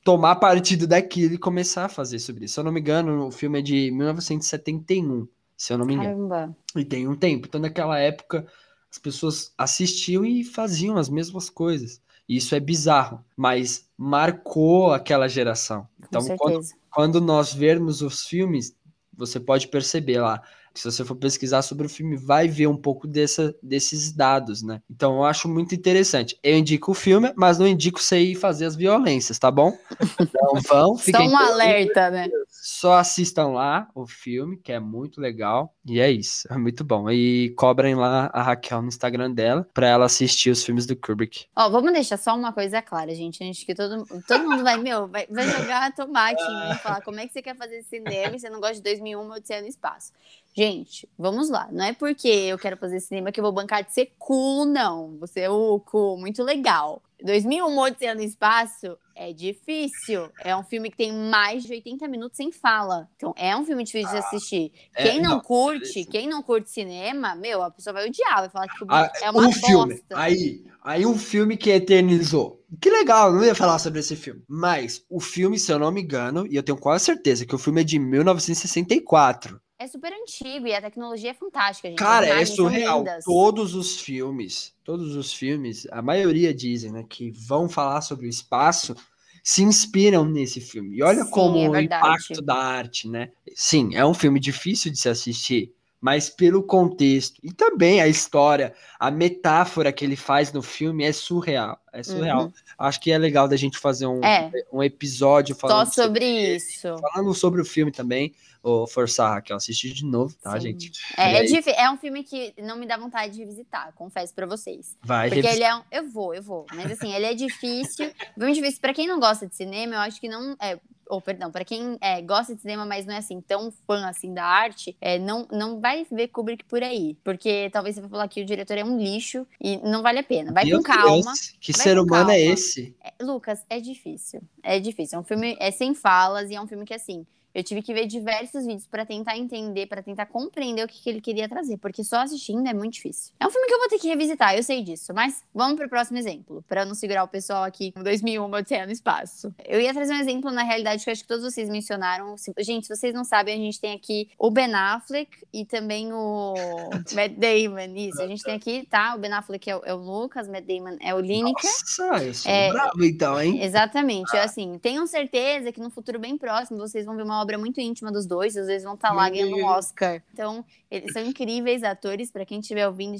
[0.06, 2.54] tomar partido daquilo e começar a fazer sobre isso.
[2.54, 5.26] Se eu não me engano, o filme é de 1971,
[5.56, 6.28] se eu não me engano.
[6.28, 6.56] Caramba.
[6.76, 7.48] E tem um tempo.
[7.48, 8.46] Então, naquela época,
[8.88, 12.00] as pessoas assistiam e faziam as mesmas coisas.
[12.28, 15.88] E isso é bizarro, mas marcou aquela geração.
[15.98, 18.76] Então, quando, quando nós vermos os filmes,
[19.12, 20.40] você pode perceber lá.
[20.76, 24.62] Que Se você for pesquisar sobre o filme, vai ver um pouco dessa, desses dados,
[24.62, 24.82] né?
[24.90, 26.38] Então eu acho muito interessante.
[26.42, 29.76] Eu indico o filme, mas não indico você ir fazer as violências, tá bom?
[30.20, 32.28] Então vão, Só fiquem um alerta, né?
[32.66, 35.72] só assistam lá o filme, que é muito legal.
[35.84, 37.08] E é isso, é muito bom.
[37.08, 41.46] E cobrem lá a Raquel no Instagram dela pra ela assistir os filmes do Kubrick.
[41.54, 43.42] Ó, vamos deixar só uma coisa clara, gente.
[43.44, 47.26] Antes que todo, todo mundo vai, meu, vai, vai jogar tomate e falar como é
[47.28, 50.12] que você quer fazer cinema e você não gosta de 2001, Odisseia no Espaço.
[50.56, 51.68] Gente, vamos lá.
[51.70, 55.18] Não é porque eu quero fazer cinema que eu vou bancar de ser cool, não.
[55.18, 57.02] Você é o cool, muito legal.
[57.22, 60.30] 2001, Odisseia no Espaço é difícil.
[60.42, 63.06] É um filme que tem mais de 80 minutos sem fala.
[63.16, 64.72] Então, é um filme difícil de assistir.
[64.94, 66.10] É, Quem não, não, curte, beleza.
[66.10, 69.40] quem não curte cinema, meu, a pessoa vai odiar, vai falar que Ah, é uma
[69.42, 69.66] um bosta.
[69.66, 72.62] filme, aí, aí um filme que eternizou.
[72.80, 74.42] Que legal, não ia falar sobre esse filme.
[74.48, 77.58] Mas o filme, se eu não me engano, e eu tenho quase certeza que o
[77.58, 79.60] filme é de 1964.
[79.78, 81.98] É super antigo e a tecnologia é fantástica, gente.
[81.98, 83.04] Cara, é surreal.
[83.24, 88.30] Todos os filmes, todos os filmes, a maioria dizem, né, que vão falar sobre o
[88.30, 88.96] espaço,
[89.44, 90.96] se inspiram nesse filme.
[90.96, 93.30] E olha Sim, como é o impacto da arte, né?
[93.54, 95.74] Sim, é um filme difícil de se assistir,
[96.06, 101.12] mas pelo contexto e também a história, a metáfora que ele faz no filme é
[101.12, 101.80] surreal.
[101.92, 102.44] É surreal.
[102.44, 102.52] Uhum.
[102.78, 104.48] Acho que é legal da gente fazer um, É.
[104.72, 106.96] um episódio Só falando sobre isso.
[107.12, 108.32] falando sobre o filme também.
[108.62, 110.68] Vou forçar a Raquel a assistir de novo, tá, Sim.
[110.68, 110.92] gente?
[111.16, 114.96] É, é, é um filme que não me dá vontade de visitar, confesso pra vocês.
[115.02, 115.82] Vai Porque ele é um.
[115.90, 116.66] Eu vou, eu vou.
[116.72, 118.12] Mas assim, ele é difícil.
[118.38, 118.80] Bem difícil.
[118.80, 120.56] Pra quem não gosta de cinema, eu acho que não.
[120.60, 120.78] É,
[121.08, 124.32] ou, perdão, pra quem é, gosta de cinema, mas não é assim tão fã assim
[124.32, 127.16] da arte, é, não, não vai ver Kubrick por aí.
[127.24, 130.22] Porque talvez você vai falar que o diretor é um lixo e não vale a
[130.22, 130.52] pena.
[130.52, 131.32] Vai Meu com calma.
[131.32, 132.52] Deus, que ser humano é calma.
[132.52, 132.94] esse?
[133.02, 134.40] É, Lucas, é difícil.
[134.62, 135.18] É difícil.
[135.18, 137.26] É um filme é sem falas e é um filme que, assim,
[137.56, 141.08] Eu tive que ver diversos vídeos para tentar entender, para tentar compreender o que, que,
[141.08, 143.32] ele queria trazer, porque só assistindo é muito difícil.
[143.40, 145.88] É um filme que eu vou ter que revisitar, eu sei disso, mas vamos pro
[145.88, 149.54] próximo exemplo, para não segurar o pessoal aqui com 2001, Odisseia no Espaço.
[149.64, 152.34] Eu ia trazer um exemplo, na realidade, que eu acho que todos vocês mencionaram.
[152.58, 156.52] Gente, se vocês não sabem, a gente tem aqui o Ben Affleck e também o
[157.16, 157.96] Matt Damon.
[157.96, 159.14] Isso, a gente tem aqui, tá?
[159.14, 161.64] O Ben Affleck é o, é o Lucas, Matt Damon é o Lineker.
[161.64, 163.62] Nossa, eu sou é, bravo então, hein?
[163.62, 164.36] Exatamente.
[164.36, 164.44] Ah.
[164.44, 168.10] Assim, tenho certeza que no futuro bem próximo vocês vão ver uma obra muito íntima
[168.10, 170.20] dos dois, às vezes vão estar tá lá ganhando um Oscar.
[170.32, 172.30] Então, eles são incríveis atores.
[172.30, 173.16] Para quem estiver ouvindo,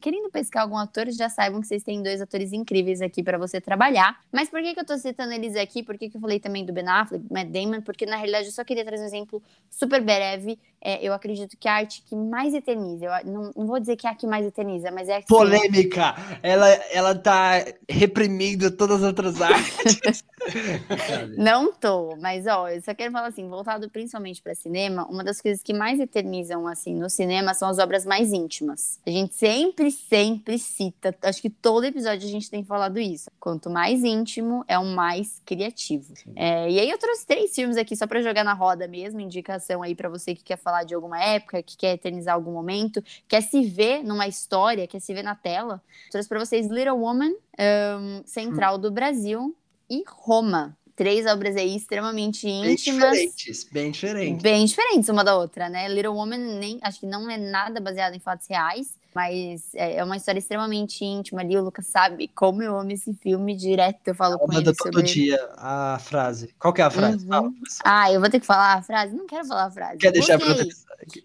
[0.00, 3.60] querendo pescar algum ator, já saibam que vocês têm dois atores incríveis aqui para você
[3.60, 4.20] trabalhar.
[4.32, 5.82] Mas por que, que eu tô citando eles aqui?
[5.82, 7.80] Por que, que eu falei também do Ben Affleck, Matt Damon?
[7.82, 10.58] Porque na realidade eu só queria trazer um exemplo super breve.
[10.80, 14.06] É, eu acredito que a arte que mais eterniza, eu não, não vou dizer que
[14.06, 15.28] é a que mais eterniza, mas é a que.
[15.28, 16.14] Polêmica!
[16.42, 20.24] Ela, ela tá reprimindo todas as outras artes.
[21.36, 25.40] não tô, mas ó, eu só quero falar assim, voltado principalmente para cinema, uma das
[25.40, 28.98] coisas que mais eternizam assim no cinema são as obras mais íntimas.
[29.06, 33.30] A gente sempre, sempre cita, acho que todo episódio a gente tem falado isso.
[33.40, 36.14] Quanto mais íntimo, é o mais criativo.
[36.36, 39.82] É, e aí eu trouxe três filmes aqui só para jogar na roda mesmo, indicação
[39.82, 43.42] aí para você que quer falar de alguma época, que quer eternizar algum momento, quer
[43.42, 45.82] se ver numa história, quer se ver na tela.
[46.10, 48.78] trouxe para vocês Little Woman, um, Central hum.
[48.78, 49.56] do Brasil
[49.88, 53.12] e Roma três obras aí extremamente íntimas.
[53.12, 54.42] Bem diferentes, bem diferentes.
[54.42, 55.86] Bem diferentes uma da outra, né?
[55.86, 58.98] Little Woman nem, acho que não é nada baseado em fatos reais.
[59.18, 61.56] Mas é, é uma história extremamente íntima ali.
[61.56, 64.06] O Lucas sabe como eu amo esse filme direto.
[64.06, 65.02] Eu falo com ele todo sobre...
[65.02, 66.54] dia a frase.
[66.56, 67.26] Qual que é a frase?
[67.28, 67.52] Uhum.
[67.82, 69.16] Ah, eu vou ter que falar a frase?
[69.16, 69.98] Não quero falar a frase.
[69.98, 70.68] Quer deixar para outro...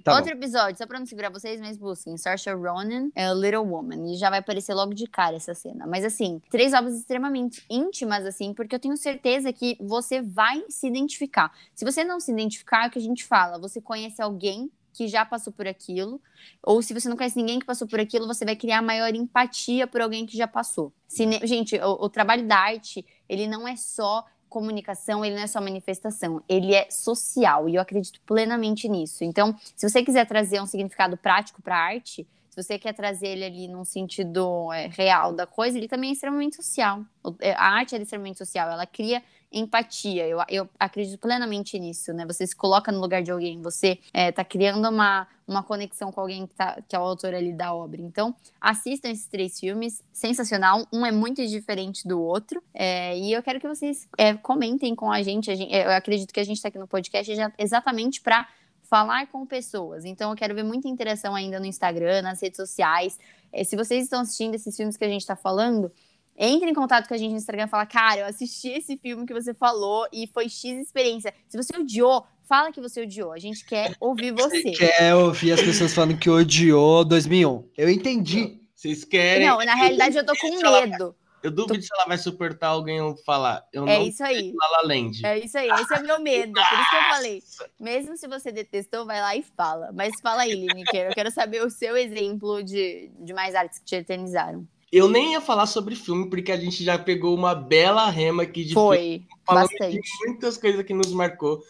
[0.03, 4.11] Tá outro episódio, só para não segurar vocês, mas busquem Saoirse Ronan, é Little Woman.
[4.11, 5.85] E já vai aparecer logo de cara essa cena.
[5.85, 10.87] Mas assim, três obras extremamente íntimas, assim, porque eu tenho certeza que você vai se
[10.87, 11.51] identificar.
[11.75, 13.59] Se você não se identificar, é o que a gente fala.
[13.59, 16.21] Você conhece alguém que já passou por aquilo,
[16.61, 19.87] ou se você não conhece ninguém que passou por aquilo, você vai criar maior empatia
[19.87, 20.93] por alguém que já passou.
[21.07, 21.39] Cine...
[21.45, 25.59] Gente, o, o trabalho da arte, ele não é só comunicação, ele não é só
[25.59, 29.23] manifestação, ele é social, e eu acredito plenamente nisso.
[29.23, 33.29] Então, se você quiser trazer um significado prático para a arte, se você quer trazer
[33.29, 37.03] ele ali num sentido é, real da coisa, ele também é extremamente social.
[37.39, 39.23] É, a arte é extremamente social, ela cria
[39.53, 40.27] empatia.
[40.27, 42.25] Eu, eu acredito plenamente nisso, né?
[42.25, 46.21] Você se coloca no lugar de alguém, você está é, criando uma, uma conexão com
[46.21, 48.01] alguém que, tá, que é o autor ali da obra.
[48.01, 50.85] Então, assistam esses três filmes, sensacional.
[50.91, 52.61] Um é muito diferente do outro.
[52.73, 55.51] É, e eu quero que vocês é, comentem com a gente.
[55.51, 55.73] a gente.
[55.73, 58.47] Eu acredito que a gente está aqui no podcast já, exatamente para
[58.83, 60.05] falar com pessoas.
[60.05, 63.17] Então, eu quero ver muita interação ainda no Instagram, nas redes sociais.
[63.51, 65.91] É, se vocês estão assistindo esses filmes que a gente está falando,
[66.37, 69.25] entre em contato com a gente no Instagram e fala, cara, eu assisti esse filme
[69.25, 71.33] que você falou e foi X experiência.
[71.47, 73.31] Se você odiou, fala que você odiou.
[73.31, 74.61] A gente quer ouvir você.
[74.63, 77.69] Você quer ouvir as pessoas falando que odiou 2001.
[77.77, 78.59] Eu entendi.
[78.75, 79.47] Vocês querem.
[79.47, 81.15] Não, na realidade eu tô com medo.
[81.43, 81.81] Eu duvido tô...
[81.81, 83.67] se ela vai suportar alguém falar.
[83.73, 84.53] Eu é não isso aí.
[84.55, 85.25] La La Land.
[85.25, 85.69] É isso aí.
[85.69, 86.53] Esse é o meu medo.
[86.53, 87.43] Por isso que eu falei.
[87.79, 89.91] Mesmo se você detestou, vai lá e fala.
[89.93, 91.07] Mas fala aí, Lineker.
[91.07, 94.65] Eu quero saber o seu exemplo de, de mais artes que te eternizaram.
[94.93, 98.63] Eu nem ia falar sobre filme, porque a gente já pegou uma bela rema aqui
[98.63, 99.27] de foi, filme.
[99.43, 99.99] Falando bastante.
[99.99, 101.63] de muitas coisas que nos marcou.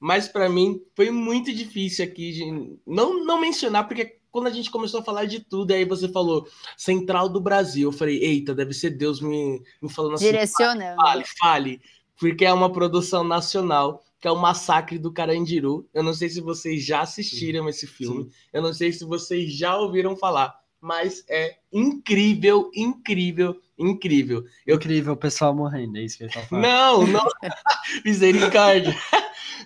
[0.00, 4.70] Mas para mim foi muito difícil aqui de não, não mencionar, porque quando a gente
[4.70, 7.90] começou a falar de tudo, aí você falou Central do Brasil.
[7.90, 10.24] Eu falei, eita, deve ser Deus me, me falando assim.
[10.24, 10.96] Direcionando.
[10.96, 11.80] Fale, fale.
[12.18, 15.86] Porque é uma produção nacional, que é o Massacre do Carandiru.
[15.92, 17.68] Eu não sei se vocês já assistiram Sim.
[17.68, 18.24] esse filme.
[18.24, 18.30] Sim.
[18.54, 24.44] Eu não sei se vocês já ouviram falar mas é incrível, incrível, incrível.
[24.66, 24.76] Eu...
[24.76, 26.64] Incrível o pessoal morrendo, é isso que ele tá falando.
[26.64, 27.26] Não, não.
[28.04, 28.96] Misericórdia.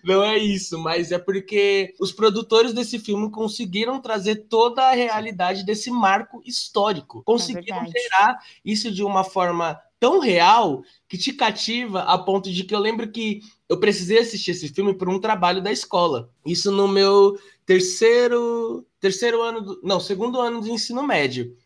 [0.05, 5.65] Não é isso, mas é porque os produtores desse filme conseguiram trazer toda a realidade
[5.65, 7.23] desse marco histórico.
[7.23, 12.65] Conseguiram é gerar isso de uma forma tão real que te cativa a ponto de
[12.65, 16.31] que eu lembro que eu precisei assistir esse filme por um trabalho da escola.
[16.45, 21.57] Isso no meu terceiro, terceiro ano, do, não, segundo ano de ensino médio.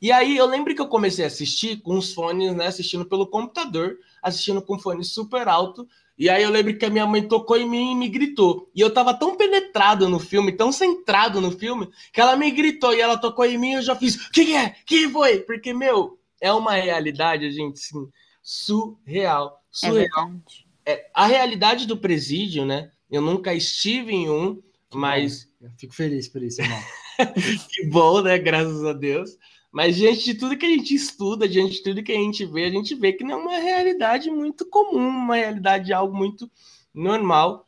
[0.00, 3.26] E aí eu lembro que eu comecei a assistir com os fones, né, assistindo pelo
[3.26, 5.88] computador, assistindo com fone super alto.
[6.18, 8.70] E aí eu lembro que a minha mãe tocou em mim e me gritou.
[8.74, 12.94] E eu tava tão penetrado no filme, tão centrado no filme, que ela me gritou
[12.94, 14.70] e ela tocou em mim e eu já fiz, o que, que é?
[14.86, 15.40] que foi?
[15.40, 18.08] Porque, meu, é uma realidade, gente, assim,
[18.42, 19.60] surreal.
[19.82, 20.32] É surreal.
[20.52, 22.92] É é, a realidade do presídio, né?
[23.10, 24.62] Eu nunca estive em um,
[24.94, 25.48] mas.
[25.60, 26.78] Eu fico feliz por isso, irmão.
[27.70, 28.38] que bom, né?
[28.38, 29.36] Graças a Deus.
[29.72, 32.64] Mas diante de tudo que a gente estuda, diante de tudo que a gente vê,
[32.64, 36.50] a gente vê que não é uma realidade muito comum, uma realidade de algo muito
[36.94, 37.66] normal.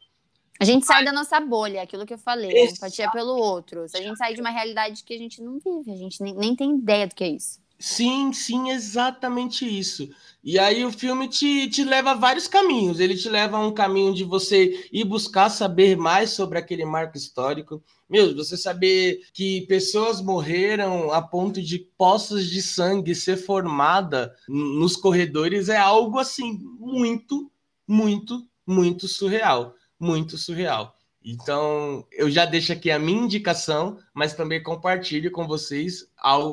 [0.60, 3.82] A gente sai da nossa bolha, aquilo que eu falei, empatia pelo outro.
[3.82, 6.56] A gente sai de uma realidade que a gente não vive, a gente nem, nem
[6.56, 7.60] tem ideia do que é isso.
[7.80, 10.08] Sim, sim, exatamente isso.
[10.42, 12.98] E aí o filme te, te leva a vários caminhos.
[12.98, 17.16] Ele te leva a um caminho de você ir buscar saber mais sobre aquele marco
[17.16, 17.80] histórico.
[18.10, 24.96] Meu, você saber que pessoas morreram a ponto de poças de sangue ser formada nos
[24.96, 27.48] corredores é algo assim muito,
[27.86, 29.74] muito, muito surreal.
[30.00, 30.96] Muito surreal.
[31.30, 36.10] Então, eu já deixo aqui a minha indicação, mas também compartilho com vocês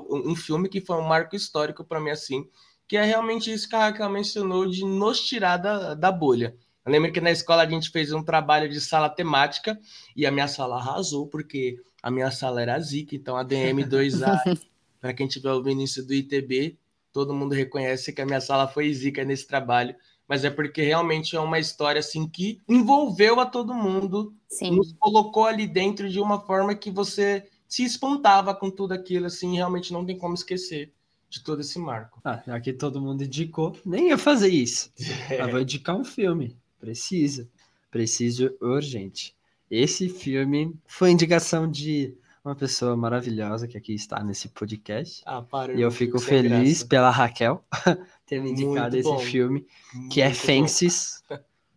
[0.10, 2.46] um filme que foi um marco histórico para mim, assim,
[2.86, 6.58] que é realmente isso que a Raquel mencionou de nos tirar da, da bolha.
[6.86, 9.80] Eu lembro que na escola a gente fez um trabalho de sala temática
[10.14, 14.60] e a minha sala arrasou, porque a minha sala era zica, então a DM2A,
[15.00, 16.78] para quem tiver ouvindo isso do ITB,
[17.14, 19.96] todo mundo reconhece que a minha sala foi zica nesse trabalho
[20.28, 24.76] mas é porque realmente é uma história assim que envolveu a todo mundo, Sim.
[24.76, 29.56] nos colocou ali dentro de uma forma que você se espantava com tudo aquilo, assim,
[29.56, 30.94] realmente não tem como esquecer
[31.30, 32.22] de todo esse marco.
[32.24, 34.92] Ah, já que todo mundo indicou, nem ia fazer isso.
[35.30, 35.42] É.
[35.42, 36.56] Eu vou indicar um filme.
[36.80, 37.50] Precisa.
[37.92, 39.36] Preciso urgente.
[39.70, 42.16] Esse filme foi indicação de
[42.46, 45.24] uma pessoa maravilhosa que aqui está nesse podcast.
[45.26, 46.88] Ah, para, e eu fico feliz graça.
[46.88, 47.66] pela Raquel
[48.26, 51.24] ter me indicado esse filme, Muito que é Fences.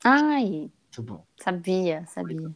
[0.05, 1.25] Ai, Muito bom.
[1.43, 2.51] Sabia, sabia.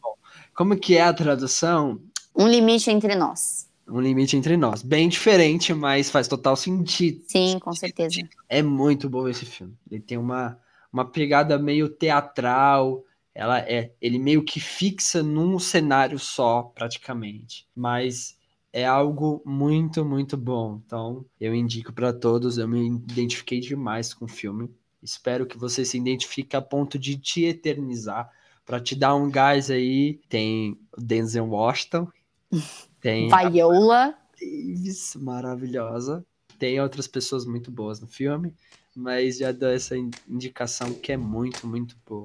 [0.54, 2.00] Como que é a tradução?
[2.36, 3.68] Um limite entre nós.
[3.88, 4.82] Um limite entre nós.
[4.82, 7.22] Bem diferente, mas faz total sentido.
[7.26, 8.20] Sim, com certeza.
[8.48, 9.74] É muito bom esse filme.
[9.90, 10.58] Ele tem uma,
[10.92, 13.04] uma pegada meio teatral.
[13.34, 17.66] Ela é, ele meio que fixa num cenário só, praticamente.
[17.74, 18.36] Mas
[18.72, 20.80] é algo muito, muito bom.
[20.84, 22.58] Então, eu indico para todos.
[22.58, 24.70] Eu me identifiquei demais com o filme.
[25.02, 28.30] Espero que você se identifique a ponto de te eternizar.
[28.64, 32.06] Para te dar um gás aí, tem Denzel Washington,
[33.00, 36.24] tem Viola Davis, maravilhosa.
[36.58, 38.54] Tem outras pessoas muito boas no filme,
[38.94, 39.96] mas já dou essa
[40.28, 42.24] indicação que é muito, muito boa.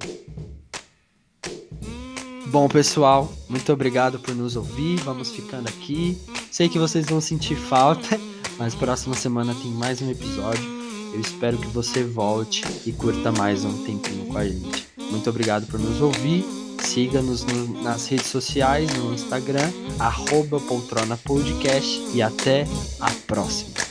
[2.50, 4.98] Bom, pessoal, muito obrigado por nos ouvir.
[5.02, 6.18] Vamos ficando aqui.
[6.50, 8.20] Sei que vocês vão sentir falta,
[8.58, 10.78] mas próxima semana tem mais um episódio.
[11.14, 14.88] Eu espero que você volte e curta mais um tempinho com a gente.
[14.98, 16.46] Muito obrigado por nos ouvir.
[16.80, 17.46] Siga-nos
[17.84, 19.70] nas redes sociais, no Instagram,
[20.00, 22.66] arroba poltrona podcast e até
[23.00, 23.87] a próxima.